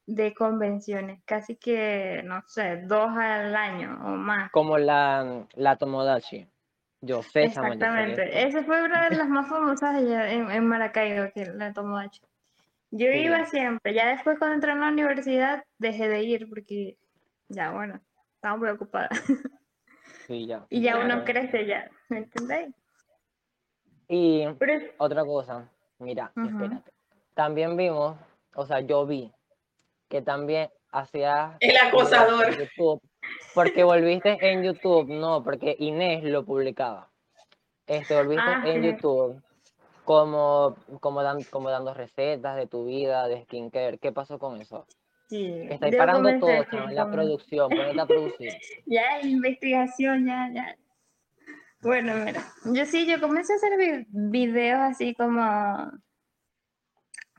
de 0.07 0.33
convenciones, 0.33 1.21
casi 1.25 1.57
que, 1.57 2.21
no 2.23 2.41
sé, 2.47 2.81
dos 2.85 3.09
al 3.15 3.55
año 3.55 3.99
o 4.03 4.11
más. 4.11 4.49
Como 4.51 4.77
la, 4.77 5.45
la 5.53 5.75
Tomodachi. 5.75 6.47
Yo 7.01 7.21
sé, 7.21 7.43
Exactamente. 7.43 8.47
Esa 8.47 8.63
fue 8.63 8.81
una 8.81 9.09
de 9.09 9.17
las 9.17 9.27
más 9.29 9.47
famosas 9.49 9.95
allá 9.95 10.31
en, 10.31 10.49
en 10.49 10.65
Maracaibo, 10.65 11.29
que 11.33 11.45
la 11.45 11.73
Tomodachi. 11.73 12.21
Yo 12.89 13.11
Sí. 13.11 13.17
iba 13.19 13.45
siempre. 13.45 13.93
Ya 13.93 14.07
después 14.07 14.39
cuando 14.39 14.55
entré 14.55 14.71
en 14.71 14.79
la 14.79 14.87
universidad 14.87 15.63
dejé 15.77 16.07
de 16.07 16.23
ir 16.23 16.47
porque 16.49 16.97
ya, 17.49 17.71
bueno, 17.71 17.99
estaba 18.35 18.55
muy 18.55 18.69
ocupada. 18.69 19.09
Sí, 20.25 20.47
ya. 20.47 20.65
Y 20.69 20.81
ya 20.81 20.99
uno 20.99 21.25
crece 21.25 21.65
ya, 21.65 21.89
¿me 22.07 22.19
entendéis? 22.19 22.73
Y 24.07 24.45
Pero 24.57 24.73
otra 24.99 25.25
cosa, 25.25 25.69
mira, 25.99 26.31
Ujú. 26.37 26.47
espérate. 26.47 26.91
También 27.33 27.75
vimos, 27.75 28.17
o 28.55 28.65
sea, 28.65 28.79
yo 28.79 29.05
vi 29.05 29.31
que 30.09 30.21
también 30.21 30.69
hacías 30.91 31.57
El 31.59 31.77
acosador. 31.77 32.49
en 32.53 32.59
YouTube, 32.59 33.01
porque 33.53 33.83
volviste 33.83 34.37
en 34.41 34.63
YouTube, 34.63 35.07
no, 35.09 35.43
porque 35.43 35.75
Inés 35.79 36.23
lo 36.23 36.45
publicaba. 36.45 37.09
Este, 37.85 38.13
volviste 38.15 38.43
Ah, 38.45 38.61
en 38.65 38.81
sí. 38.81 38.87
YouTube 38.87 39.41
como, 40.03 40.75
como, 41.01 41.21
dan- 41.23 41.43
como 41.43 41.69
dando 41.69 41.93
recetas 41.93 42.55
de 42.55 42.67
tu 42.67 42.85
vida, 42.85 43.27
de 43.27 43.43
skincare. 43.43 43.97
¿Qué 43.97 44.11
pasó 44.11 44.39
con 44.39 44.61
eso? 44.61 44.85
sí, 45.27 45.67
Estáis 45.69 45.95
parando 45.95 46.29
todo, 46.39 46.63
chama, 46.65 46.91
la 46.91 47.03
con- 47.03 47.11
producción, 47.13 47.69
ponete 47.69 48.01
a 48.01 48.05
producir. 48.05 48.49
Ya, 48.85 49.19
investigación, 49.21 50.25
ya, 50.25 50.49
ya. 50.53 50.77
Bueno, 51.81 52.13
mira, 52.25 52.41
yo 52.73 52.85
sí, 52.85 53.05
yo 53.05 53.19
comencé 53.19 53.53
a 53.53 53.55
hacer 53.57 53.77
vi- 53.77 54.05
videos 54.09 54.79
así 54.79 55.13
como, 55.13 55.91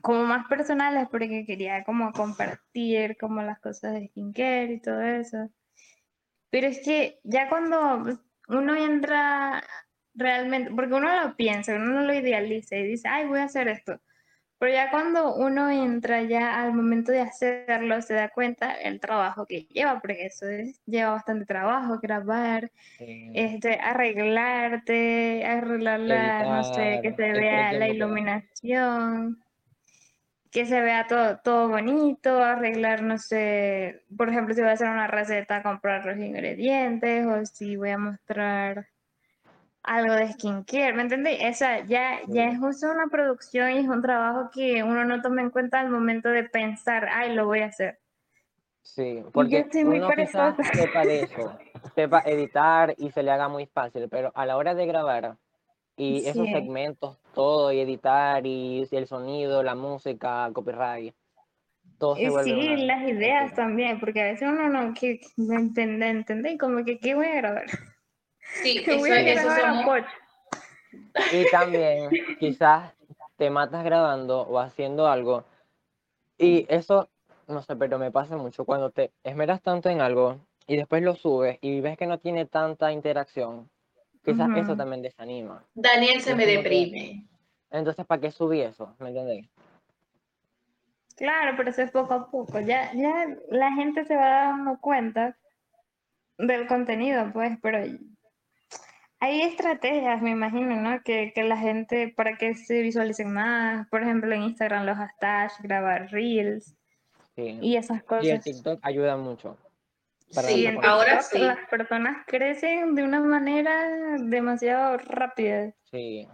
como 0.01 0.23
más 0.23 0.47
personales 0.47 1.07
porque 1.09 1.45
quería 1.45 1.83
como 1.83 2.11
compartir 2.11 3.17
como 3.17 3.41
las 3.41 3.59
cosas 3.59 3.93
de 3.93 4.07
skincare 4.07 4.73
y 4.73 4.79
todo 4.81 5.01
eso. 5.01 5.49
Pero 6.49 6.67
es 6.67 6.79
que 6.83 7.19
ya 7.23 7.47
cuando 7.49 8.19
uno 8.47 8.75
entra 8.75 9.63
realmente, 10.15 10.71
porque 10.75 10.93
uno 10.93 11.23
lo 11.23 11.35
piensa, 11.35 11.75
uno 11.75 12.01
lo 12.01 12.13
idealiza 12.13 12.75
y 12.75 12.83
dice, 12.87 13.07
ay, 13.07 13.27
voy 13.27 13.39
a 13.39 13.43
hacer 13.43 13.67
esto. 13.67 13.99
Pero 14.57 14.73
ya 14.73 14.89
cuando 14.91 15.35
uno 15.35 15.69
entra 15.69 16.21
ya 16.23 16.61
al 16.61 16.73
momento 16.73 17.11
de 17.13 17.21
hacerlo, 17.21 18.01
se 18.01 18.13
da 18.15 18.27
cuenta 18.29 18.73
el 18.73 18.99
trabajo 18.99 19.45
que 19.45 19.61
lleva, 19.69 20.01
porque 20.01 20.25
eso 20.25 20.47
es- 20.49 20.81
lleva 20.85 21.11
bastante 21.11 21.45
trabajo, 21.45 21.99
grabar, 22.01 22.69
Sí. 22.97 23.31
este, 23.35 23.75
arreglarte, 23.79 25.45
arreglar 25.45 25.99
la, 26.01 26.43
no 26.43 26.63
sé, 26.63 26.99
que 27.01 27.13
se 27.13 27.31
vea 27.31 27.71
la 27.71 27.87
iluminación, 27.87 29.41
que 30.51 30.65
se 30.65 30.81
vea 30.81 31.05
todo, 31.07 31.37
todo 31.39 31.69
bonito, 31.69 32.41
arreglar, 32.41 33.03
no 33.03 33.17
sé, 33.17 34.03
por 34.17 34.29
ejemplo, 34.29 34.55
si 34.55 34.61
voy 34.61 34.71
a 34.71 34.73
hacer 34.73 34.89
una 34.89 35.07
receta, 35.07 35.61
comprar 35.61 36.05
los 36.05 36.17
ingredientes, 36.17 37.25
o 37.27 37.45
si 37.45 37.75
voy 37.75 37.91
a 37.91 37.97
mostrar 37.97 38.87
algo 39.83 40.13
de 40.13 40.31
skincare, 40.33 40.93
¿me 40.93 41.03
entendéis? 41.03 41.39
Esa 41.41 41.79
ya, 41.81 42.19
ya 42.27 42.49
es 42.49 42.59
justo 42.59 42.91
una 42.91 43.07
producción 43.07 43.71
y 43.71 43.77
es 43.79 43.87
un 43.87 44.01
trabajo 44.01 44.49
que 44.53 44.83
uno 44.83 45.05
no 45.05 45.21
toma 45.21 45.41
en 45.41 45.51
cuenta 45.51 45.79
al 45.79 45.89
momento 45.89 46.29
de 46.29 46.43
pensar, 46.43 47.07
ay, 47.11 47.33
lo 47.33 47.45
voy 47.45 47.61
a 47.61 47.67
hacer. 47.67 47.99
Sí, 48.81 49.23
porque 49.31 49.59
estoy 49.59 49.85
muy 49.85 49.99
uno 49.99 50.09
quizás 50.15 50.55
sepa 50.73 51.05
de 51.05 51.23
eso, 51.23 51.59
sepa 51.95 52.23
editar 52.25 52.95
y 52.97 53.11
se 53.11 53.21
le 53.23 53.31
haga 53.31 53.47
muy 53.47 53.67
fácil, 53.67 54.09
pero 54.09 54.31
a 54.35 54.45
la 54.45 54.57
hora 54.57 54.73
de 54.73 54.85
grabar 54.87 55.37
y 55.99 56.25
esos 56.25 56.45
Sí. 56.47 56.53
segmentos, 56.53 57.17
todo, 57.35 57.73
y 57.73 57.81
editar, 57.81 58.45
y 58.45 58.87
el 58.89 59.05
sonido, 59.05 59.61
la 59.63 59.75
música, 59.75 60.49
copyright, 60.53 61.13
todo 61.97 62.15
se 62.15 62.23
Y 62.23 62.29
vuelve 62.29 62.53
sí, 62.53 62.67
una 62.71 62.85
las 62.85 63.09
ideas 63.09 63.53
también, 63.53 63.99
porque 63.99 64.21
a 64.21 64.25
veces 64.31 64.47
uno 64.49 64.69
no 64.69 64.93
que, 64.93 65.19
entiende, 65.37 66.07
entiende, 66.07 66.51
y 66.53 66.57
como 66.57 66.85
que, 66.85 66.99
¿qué 66.99 67.15
voy 67.15 67.27
a 67.27 67.35
grabar? 67.35 67.65
Sí, 68.63 68.81
¿Qué 68.85 68.91
eso, 68.91 68.99
voy 69.01 69.11
a 69.11 69.21
eso 69.21 69.43
grabar 69.43 69.65
a 69.65 69.83
somos. 69.83 70.05
Y 71.33 71.51
también 71.51 72.09
quizás 72.39 72.93
te 73.37 73.49
matas 73.49 73.83
grabando 73.83 74.41
o 74.43 74.57
haciendo 74.57 75.05
algo, 75.05 75.43
y 76.37 76.65
eso, 76.69 77.09
no 77.49 77.61
sé, 77.61 77.75
pero 77.75 77.99
me 77.99 78.09
pasa 78.09 78.37
mucho 78.37 78.63
cuando 78.63 78.89
te 78.89 79.11
esmeras 79.25 79.61
tanto 79.61 79.89
en 79.89 79.99
algo 79.99 80.37
y 80.65 80.77
después 80.77 81.03
lo 81.03 81.15
subes 81.15 81.57
y 81.59 81.81
ves 81.81 81.97
que 81.97 82.07
no 82.07 82.19
tiene 82.19 82.45
tanta 82.45 82.93
interacción, 82.93 83.69
quizás 84.31 84.49
eso 84.57 84.75
también 84.77 85.01
desanima. 85.01 85.63
Daniel 85.73 86.21
se 86.21 86.35
me 86.35 86.45
deprime. 86.45 87.25
Entonces, 87.71 88.05
¿para 88.05 88.21
qué 88.21 88.31
subí 88.31 88.61
eso? 88.61 88.95
¿Me 88.99 89.09
entendéis? 89.09 89.47
Claro, 91.15 91.55
pero 91.57 91.69
eso 91.69 91.81
es 91.81 91.91
poco 91.91 92.13
a 92.13 92.31
poco. 92.31 92.59
Ya, 92.61 92.91
ya 92.93 93.27
la 93.49 93.71
gente 93.73 94.05
se 94.05 94.15
va 94.15 94.29
dando 94.45 94.79
cuenta 94.79 95.37
del 96.37 96.65
contenido, 96.67 97.31
pues, 97.33 97.57
pero 97.61 97.79
hay 99.19 99.41
estrategias, 99.41 100.21
me 100.21 100.29
imagino, 100.31 100.77
¿no? 100.77 101.01
Que, 101.03 101.33
que 101.35 101.43
la 101.43 101.57
gente, 101.57 102.13
para 102.15 102.37
que 102.37 102.55
se 102.55 102.81
visualicen 102.81 103.33
más, 103.33 103.85
por 103.89 104.01
ejemplo, 104.01 104.33
en 104.33 104.43
Instagram 104.43 104.85
los 104.85 104.95
hashtags, 104.97 105.61
grabar 105.61 106.09
reels 106.11 106.75
Sí. 107.35 107.57
y 107.61 107.75
esas 107.75 107.97
Y 107.97 108.29
el 108.29 108.37
cosas. 108.39 108.43
TikTok 108.43 108.79
ayuda 108.81 109.17
mucho. 109.17 109.57
Sí, 110.29 110.67
ahora 110.83 111.19
TikTok 111.19 111.31
sí. 111.31 111.39
las 111.39 111.69
personas 111.69 112.25
crecen 112.27 112.95
de 112.95 113.03
una 113.03 113.19
manera 113.19 114.17
demasiado 114.19 114.97
rápida. 114.97 115.73
Sí. 115.91 116.27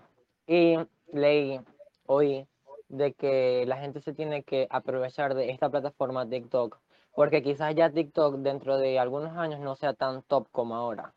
Y 0.48 0.78
leí 1.12 1.60
hoy 2.06 2.48
de 2.90 3.14
que 3.14 3.66
la 3.68 3.78
gente 3.78 4.02
se 4.02 4.14
tiene 4.14 4.44
que 4.44 4.68
aprovechar 4.70 5.34
de 5.34 5.50
esta 5.52 5.70
plataforma 5.70 6.28
TikTok, 6.28 6.80
porque 7.16 7.42
quizás 7.42 7.74
ya 7.76 7.90
TikTok 7.90 8.38
dentro 8.38 8.78
de 8.78 9.00
algunos 9.00 9.36
años 9.38 9.60
no 9.60 9.76
sea 9.76 9.94
tan 9.94 10.22
top 10.24 10.48
como 10.52 10.76
ahora 10.76 11.14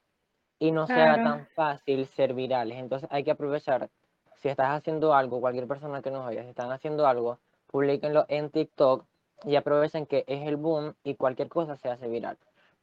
y 0.58 0.72
no 0.72 0.86
sea 0.86 1.22
tan 1.22 1.46
fácil 1.54 2.06
ser 2.06 2.34
virales. 2.34 2.78
Entonces 2.78 3.08
hay 3.12 3.24
que 3.24 3.30
aprovechar, 3.32 3.90
si 4.36 4.48
estás 4.48 4.70
haciendo 4.70 5.14
algo, 5.14 5.40
cualquier 5.40 5.66
persona 5.66 6.00
que 6.00 6.10
nos 6.10 6.26
oiga, 6.26 6.42
si 6.42 6.50
están 6.50 6.70
haciendo 6.72 7.06
algo, 7.06 7.38
publíquenlo 7.66 8.24
en 8.28 8.50
TikTok 8.50 9.04
y 9.44 9.56
aprovechen 9.56 10.06
que 10.06 10.24
es 10.26 10.46
el 10.46 10.56
boom 10.56 10.94
y 11.04 11.14
cualquier 11.14 11.48
cosa 11.48 11.76
se 11.76 11.88
hace 11.88 12.08
viral. 12.08 12.38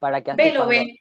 Para 0.05 0.21
que 0.21 0.33
Velo, 0.33 0.65
cuando- 0.65 0.69
ve. 0.69 0.99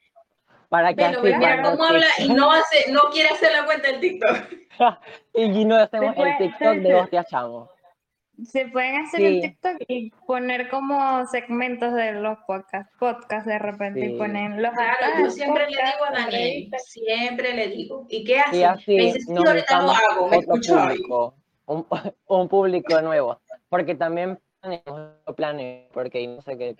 para 0.71 0.95
que 0.95 1.05
Velo, 1.05 1.23
ve. 1.23 1.37
Mira 1.37 1.61
cuando 1.61 1.71
cómo 1.73 1.85
habla 1.85 2.07
y 2.19 2.29
no 2.31 2.51
hace, 2.51 2.91
no 2.91 3.01
quiere 3.13 3.29
hacer 3.29 3.53
la 3.53 3.67
cuenta 3.67 3.89
del 3.91 4.01
TikTok. 4.01 4.37
y 5.35 5.65
no 5.67 5.77
hacemos 5.77 6.15
el 6.17 6.39
TikTok 6.39 6.77
de 6.77 6.95
hostia 6.95 7.25
chamo. 7.25 7.69
Se 8.43 8.67
pueden 8.69 8.97
hacer 8.97 9.21
Sí. 9.21 9.27
en 9.27 9.41
TikTok 9.43 9.77
y 9.87 10.11
poner 10.27 10.69
como 10.71 11.25
segmentos 11.27 11.93
de 11.93 12.13
los 12.15 12.39
podcasts, 12.49 12.91
podcast 12.99 13.47
de 13.47 13.59
repente 13.59 14.01
Sí. 14.01 14.15
y 14.15 14.19
ponen 14.19 14.61
los 14.63 14.73
Claro, 14.73 15.19
yo 15.21 15.31
siempre 15.31 15.65
le 15.71 15.77
digo 15.77 16.05
a 16.05 16.11
Daniel, 16.11 16.71
siempre 16.79 17.55
le 17.55 17.69
digo. 17.69 18.07
¿Y 18.09 18.25
qué 18.25 18.41
hace? 18.41 18.57
Y 18.57 18.63
así 18.65 18.97
me 18.97 19.03
dice, 19.05 19.21
sí, 19.21 19.33
nos 19.33 19.47
ahorita 19.47 19.83
lo 19.83 19.91
hago, 19.91 20.29
me 20.29 20.37
escucho 20.39 20.81
ahí. 20.81 20.97
público, 20.97 21.35
un, 21.67 21.87
un 22.27 22.49
público 22.49 23.01
nuevo, 23.03 23.39
porque 23.69 23.95
también 23.95 24.41
planeamos 24.61 25.13
porque 25.93 26.27
no 26.27 26.41
sé 26.43 26.57
qué. 26.59 26.77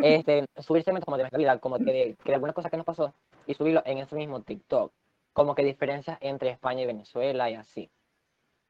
Este, 0.00 0.46
subir 0.56 0.82
segmentos 0.82 1.04
como 1.04 1.16
de 1.16 1.24
nuestra 1.24 1.38
vida, 1.38 1.58
como 1.58 1.78
que 1.78 1.84
de, 1.84 2.16
que 2.22 2.30
de 2.30 2.34
algunas 2.34 2.54
cosas 2.54 2.70
que 2.70 2.76
nos 2.76 2.86
pasó, 2.86 3.14
y 3.46 3.54
subirlo 3.54 3.82
en 3.84 3.98
ese 3.98 4.16
mismo 4.16 4.42
TikTok, 4.42 4.92
como 5.32 5.54
que 5.54 5.64
diferencias 5.64 6.18
entre 6.20 6.50
España 6.50 6.82
y 6.82 6.86
Venezuela 6.86 7.50
y 7.50 7.54
así. 7.54 7.90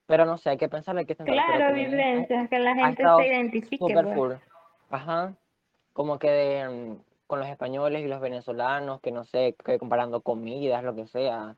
Pero 0.06 0.24
no 0.24 0.38
sé, 0.38 0.50
hay 0.50 0.56
que 0.56 0.68
pensar, 0.68 0.96
hay 0.96 1.04
que 1.04 1.14
pero 1.14 1.32
Claro, 1.32 1.74
vivencias, 1.74 2.48
que 2.48 2.58
la 2.58 2.74
gente 2.74 3.02
se 3.04 3.26
identifique. 3.26 3.76
Super 3.78 4.04
pues. 4.04 4.16
full. 4.16 4.32
Ajá. 4.90 5.34
Como 5.92 6.18
que 6.18 6.30
de, 6.30 6.68
mm, 6.68 6.96
con 7.26 7.40
los 7.40 7.48
españoles 7.48 8.02
y 8.02 8.08
los 8.08 8.20
venezolanos, 8.20 9.00
que 9.00 9.12
no 9.12 9.24
sé, 9.24 9.54
que 9.64 9.78
comparando 9.78 10.22
comidas, 10.22 10.82
lo 10.82 10.94
que 10.94 11.06
sea. 11.06 11.56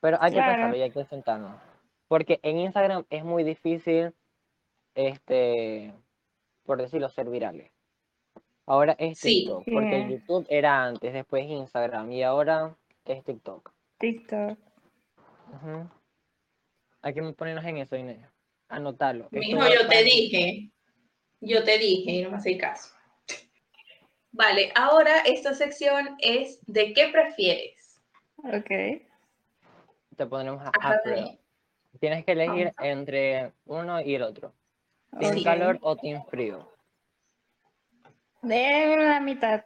Pero 0.00 0.16
hay 0.20 0.30
que 0.30 0.38
Claro. 0.38 0.52
pensarlo 0.52 0.76
y 0.76 0.82
hay 0.82 0.90
que 0.90 1.04
sentarnos. 1.04 1.60
Porque 2.08 2.40
en 2.42 2.58
Instagram 2.58 3.04
es 3.10 3.22
muy 3.22 3.44
difícil, 3.44 4.14
este, 4.94 5.92
por 6.64 6.78
decirlo, 6.80 7.10
ser 7.10 7.28
virales. 7.28 7.70
Ahora 8.68 8.94
es 8.98 9.18
Sí. 9.18 9.46
TikTok, 9.46 9.64
porque. 9.72 10.06
YouTube 10.10 10.46
era 10.50 10.84
antes, 10.84 11.12
después 11.12 11.46
Instagram 11.46 12.12
y 12.12 12.22
ahora 12.22 12.76
es 13.06 13.24
TikTok. 13.24 13.72
TikTok. 13.98 14.58
Ujú. 15.54 15.88
Hay 17.00 17.14
que 17.14 17.22
ponernos 17.32 17.64
en 17.64 17.78
eso, 17.78 17.96
Inés. 17.96 18.18
Esto 18.68 19.28
Mijo, 19.30 19.66
yo 19.66 19.88
te 19.88 20.04
dije. 20.04 20.70
Yo 21.40 21.64
te 21.64 21.78
dije 21.78 22.10
y 22.10 22.22
no 22.22 22.30
me 22.30 22.36
hacéis 22.36 22.60
caso. 22.60 22.94
Vale, 24.32 24.70
ahora 24.74 25.20
esta 25.20 25.54
sección 25.54 26.16
es 26.18 26.60
¿de 26.66 26.92
qué 26.92 27.08
prefieres? 27.08 28.02
Ok. 28.36 29.02
Te 30.16 30.26
pondremos 30.26 30.62
a, 30.62 30.72
a. 30.80 31.00
Tienes 31.98 32.24
que 32.26 32.32
elegir 32.32 32.72
Vamos. 32.76 32.92
entre 32.92 33.52
uno 33.64 34.00
y 34.02 34.14
el 34.14 34.22
otro. 34.22 34.52
¿Team 35.18 35.42
calor 35.42 35.78
o 35.80 35.96
team 35.96 36.22
frío? 36.26 36.68
De 38.42 38.96
la 38.96 39.20
mitad. 39.20 39.64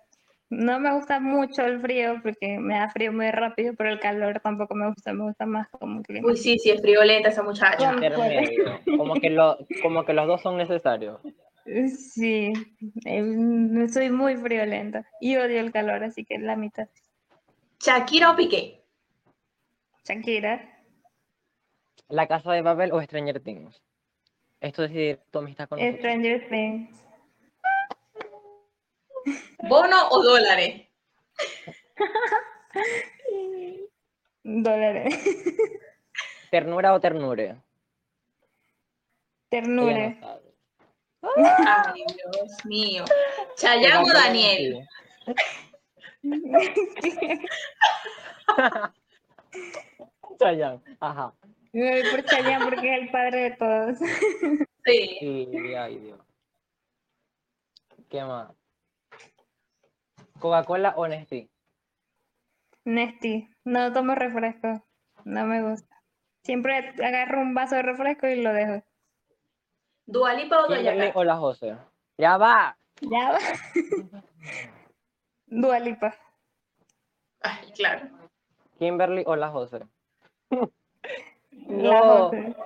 No 0.50 0.78
me 0.80 0.92
gusta 0.94 1.18
mucho 1.18 1.62
el 1.64 1.80
frío 1.80 2.20
porque 2.22 2.58
me 2.58 2.74
da 2.74 2.90
frío 2.90 3.12
muy 3.12 3.30
rápido, 3.30 3.72
pero 3.74 3.90
el 3.90 4.00
calor 4.00 4.40
tampoco 4.40 4.74
me 4.74 4.88
gusta, 4.88 5.14
me 5.14 5.24
gusta 5.24 5.46
más 5.46 5.68
como 5.70 6.02
clima. 6.02 6.28
Uy, 6.28 6.37
sí, 6.37 6.58
sí, 6.58 6.70
es 6.70 6.82
friolenta 6.82 7.30
esa 7.30 7.42
muchacha. 7.42 7.94
Como 8.85 9.14
que, 9.14 9.30
lo, 9.30 9.58
como 9.80 10.04
que 10.04 10.12
los 10.12 10.26
dos 10.26 10.42
son 10.42 10.58
necesarios. 10.58 11.20
Sí, 11.64 12.52
eh, 13.06 13.87
soy 13.88 14.11
muy 14.11 14.37
friolenta 14.37 15.06
y 15.20 15.37
odio 15.37 15.61
el 15.61 15.72
calor, 15.72 16.04
así 16.04 16.24
que 16.24 16.38
la 16.38 16.56
mitad. 16.56 16.88
Shakira 17.80 18.32
o 18.32 18.37
Piqué. 18.37 18.82
Shakira, 20.04 20.72
¿La 22.12 22.26
casa 22.26 22.52
de 22.52 22.62
papel 22.62 22.92
o 22.92 23.00
Stranger 23.00 23.40
Things? 23.40 23.82
Esto 24.61 24.85
es 24.85 24.90
decir, 24.90 25.20
Tommy 25.30 25.52
está 25.52 25.66
con 25.66 25.78
nosotros. 25.78 25.98
Stranger 25.98 26.48
Things. 26.50 27.02
¿Bono 29.68 30.08
o 30.11 30.22
dólares? 30.22 30.87
Dólares. 34.44 35.14
¿Ternura 36.50 36.94
o 36.94 37.00
ternure? 37.00 37.56
Sabe. 40.20 40.54
Ay, 41.22 42.04
Dios 42.32 42.64
mío. 42.64 43.04
Chayanne 43.56 44.11
o 44.11 44.12
Daniel. 44.12 44.88
Chayanne, 50.40 50.80
ajá. 51.00 51.32
Me 51.72 52.02
voy 52.02 52.11
por 52.11 52.24
Chayanne 52.24 52.64
porque 52.64 52.94
es 52.94 53.02
el 53.02 53.11
padre 53.11 53.40
de 53.42 53.50
todos. 53.52 53.98
Sí. 54.85 55.18
Y, 55.20 55.74
ay, 55.74 55.98
Dios. 55.98 56.18
¿Qué 58.08 58.24
más? 58.24 58.50
¿Coca-Cola 60.42 60.94
o 60.96 61.07
Nestlé? 61.07 61.48
Nesty, 62.85 63.48
no 63.64 63.92
tomo 63.92 64.16
refresco, 64.16 64.85
no 65.24 65.46
me 65.46 65.62
gusta. 65.62 66.02
Siempre 66.42 66.76
agarro 67.00 67.40
un 67.40 67.55
vaso 67.55 67.76
de 67.76 67.83
refresco 67.83 68.26
y 68.26 68.42
lo 68.42 68.52
dejo. 68.52 68.83
¿Dualipa 70.05 70.59
o 70.64 70.66
Doja 70.66 70.78
¿Kimberly 70.78 71.07
Cat? 71.07 71.16
o 71.16 71.22
la 71.24 71.37
José? 71.37 71.76
Ya 72.18 72.37
va. 72.38 72.76
Ya 73.00 73.33
va. 73.33 73.38
Dualipa. 75.46 76.12
Ay, 77.42 77.70
claro. 77.76 78.09
¿Kimberly 78.81 79.22
o 79.26 79.37
la 79.37 79.48
José? 79.50 79.87
La 80.50 80.68
No. 81.68 82.28
José. 82.31 82.57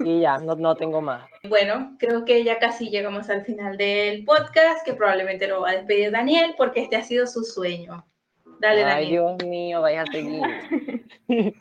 Y 0.00 0.20
ya, 0.20 0.38
no, 0.38 0.54
no 0.54 0.74
tengo 0.76 1.00
más. 1.00 1.28
Bueno, 1.48 1.96
creo 1.98 2.24
que 2.24 2.44
ya 2.44 2.58
casi 2.58 2.90
llegamos 2.90 3.28
al 3.30 3.44
final 3.44 3.76
del 3.76 4.24
podcast, 4.24 4.84
que 4.84 4.94
probablemente 4.94 5.46
lo 5.46 5.62
va 5.62 5.70
a 5.70 5.76
despedir 5.76 6.10
Daniel, 6.10 6.54
porque 6.56 6.80
este 6.80 6.96
ha 6.96 7.02
sido 7.02 7.26
su 7.26 7.42
sueño. 7.44 8.06
Dale, 8.60 8.84
Ay, 8.84 8.90
Daniel. 8.90 9.08
Dios 9.10 9.44
mío, 9.44 9.80
vaya 9.80 10.02
a 10.02 10.06
seguir. 10.06 10.42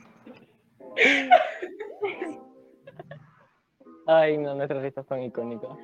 Ay, 4.07 4.37
no, 4.37 4.55
nuestras 4.55 4.81
risas 4.81 5.05
son 5.07 5.21
icónicas. 5.21 5.77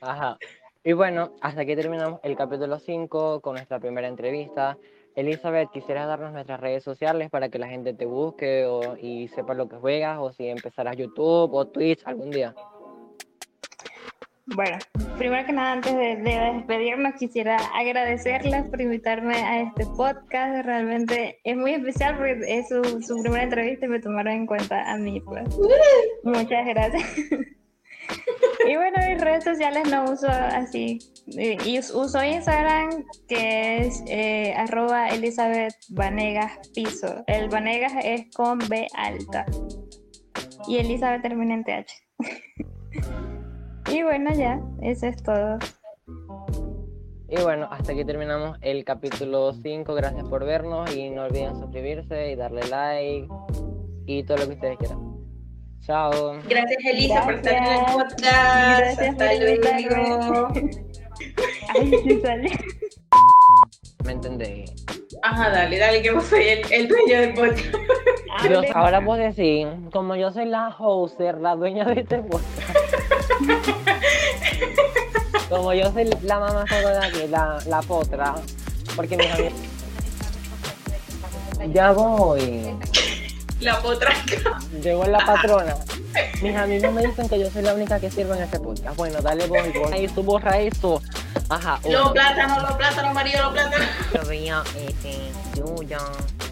Ajá. 0.00 0.38
Y 0.84 0.92
bueno, 0.92 1.32
hasta 1.40 1.62
aquí 1.62 1.74
terminamos 1.74 2.20
el 2.22 2.36
capítulo 2.36 2.78
5 2.78 3.40
con 3.40 3.54
nuestra 3.54 3.80
primera 3.80 4.06
entrevista. 4.06 4.76
Elizabeth, 5.14 5.70
¿quisieras 5.70 6.08
darnos 6.08 6.32
nuestras 6.32 6.60
redes 6.60 6.82
sociales 6.82 7.30
para 7.30 7.48
que 7.48 7.58
la 7.58 7.68
gente 7.68 7.94
te 7.94 8.06
busque 8.06 8.64
o, 8.66 8.96
y 8.96 9.28
sepa 9.28 9.54
lo 9.54 9.68
que 9.68 9.76
juegas? 9.76 10.18
O 10.20 10.32
si 10.32 10.48
empezarás 10.48 10.96
YouTube 10.96 11.54
o 11.54 11.66
Twitch 11.66 12.02
algún 12.04 12.30
día. 12.30 12.54
Bueno, 14.46 14.76
primero 15.16 15.46
que 15.46 15.52
nada, 15.52 15.72
antes 15.72 15.96
de, 15.96 16.16
de 16.16 16.52
despedirnos, 16.54 17.14
quisiera 17.14 17.56
agradecerles 17.74 18.64
por 18.64 18.80
invitarme 18.80 19.36
a 19.36 19.62
este 19.62 19.86
podcast. 19.96 20.66
Realmente 20.66 21.38
es 21.44 21.56
muy 21.56 21.72
especial 21.72 22.16
porque 22.16 22.40
es 22.46 22.68
su, 22.68 23.00
su 23.00 23.22
primera 23.22 23.44
entrevista 23.44 23.86
y 23.86 23.88
me 23.88 24.00
tomaron 24.00 24.34
en 24.34 24.46
cuenta 24.46 24.92
a 24.92 24.98
mí. 24.98 25.20
Pues. 25.20 25.44
Muchas 26.24 26.66
gracias. 26.66 27.04
y 28.74 28.76
bueno, 28.76 28.96
mis 29.08 29.20
redes 29.20 29.44
sociales 29.44 29.88
no 29.88 30.04
uso 30.10 30.26
así. 30.28 30.98
Y 31.26 31.78
us- 31.78 31.94
uso 31.94 32.22
Instagram, 32.24 33.04
que 33.28 33.78
es 33.86 34.02
eh, 34.08 34.52
arroba 34.56 35.10
Elizabeth 35.10 35.74
Vanegas 35.90 36.58
Piso. 36.74 37.22
El 37.28 37.48
Vanegas 37.48 37.92
es 38.02 38.26
con 38.34 38.58
B 38.68 38.88
alta. 38.96 39.46
Y 40.66 40.78
Elizabeth 40.78 41.22
termina 41.22 41.54
en 41.54 41.64
TH. 41.64 41.92
Y 43.90 44.02
bueno, 44.02 44.32
ya, 44.34 44.60
eso 44.80 45.06
es 45.06 45.22
todo. 45.22 45.58
Y 47.28 47.40
bueno, 47.42 47.68
hasta 47.70 47.92
aquí 47.92 48.04
terminamos 48.04 48.56
el 48.62 48.82
capítulo 48.84 49.52
5. 49.52 49.94
Gracias 49.94 50.26
por 50.28 50.44
vernos 50.44 50.92
y 50.96 51.10
no 51.10 51.24
olviden 51.24 51.54
suscribirse 51.60 52.32
y 52.32 52.34
darle 52.34 52.62
like 52.68 53.28
y 54.06 54.24
todo 54.24 54.38
lo 54.38 54.46
que 54.48 54.54
ustedes 54.54 54.78
quieran. 54.78 55.13
Chao. 55.86 56.36
Gracias, 56.48 56.78
Elisa, 56.84 57.22
por 57.24 57.34
estar 57.34 57.54
en 57.54 57.64
el 57.64 57.84
podcast. 57.84 58.20
Gracias 58.20 59.08
Hasta 59.10 59.34
luego. 59.80 60.48
Ay, 61.74 62.20
sale. 62.22 62.50
¿Me 64.04 64.12
entendéis? 64.12 64.72
Ajá, 65.22 65.50
dale, 65.50 65.78
dale, 65.78 66.02
que 66.02 66.10
vos 66.10 66.24
soy 66.24 66.48
el, 66.48 66.72
el 66.72 66.88
dueño 66.88 67.20
del 67.20 67.34
podcast. 67.34 67.74
Dios, 68.42 68.58
Hable. 68.58 68.70
ahora 68.74 69.00
vos 69.00 69.18
decís, 69.18 69.66
como 69.92 70.16
yo 70.16 70.32
soy 70.32 70.46
la 70.46 70.68
hoster, 70.70 71.38
la 71.38 71.54
dueña 71.54 71.84
de 71.84 72.00
este 72.00 72.18
podcast. 72.18 72.70
como 75.50 75.72
yo 75.74 75.92
soy 75.92 76.10
la 76.22 76.40
mamá 76.40 76.64
aquí, 76.64 77.26
la, 77.28 77.58
la 77.66 77.80
potra. 77.82 78.34
Porque 78.96 79.16
mis 79.16 79.32
amigos. 79.32 79.52
Ya 81.72 81.92
voy. 81.92 82.74
La 83.64 83.80
potranca. 83.80 84.58
Llegó 84.82 85.04
la 85.04 85.24
patrona. 85.24 85.74
Mis 86.42 86.54
amigos 86.54 86.92
me 86.92 87.06
dicen 87.06 87.28
que 87.28 87.40
yo 87.40 87.50
soy 87.50 87.62
la 87.62 87.74
única 87.74 87.98
que 87.98 88.10
sirve 88.10 88.36
en 88.36 88.42
este 88.42 88.60
podcast. 88.60 88.96
Bueno, 88.96 89.20
dale 89.22 89.46
voy, 89.46 89.72
borra 89.72 89.96
eso, 89.96 90.22
borra 90.22 90.58
eso. 90.58 91.02
Ajá. 91.48 91.80
Los 91.88 92.12
plátanos, 92.12 92.62
los 92.62 92.72
plátanos, 92.72 93.14
María, 93.14 93.42
los 93.42 93.52
plátanos. 93.52 93.88
Yo 94.12 94.28
veía, 94.28 94.62
este. 94.86 96.43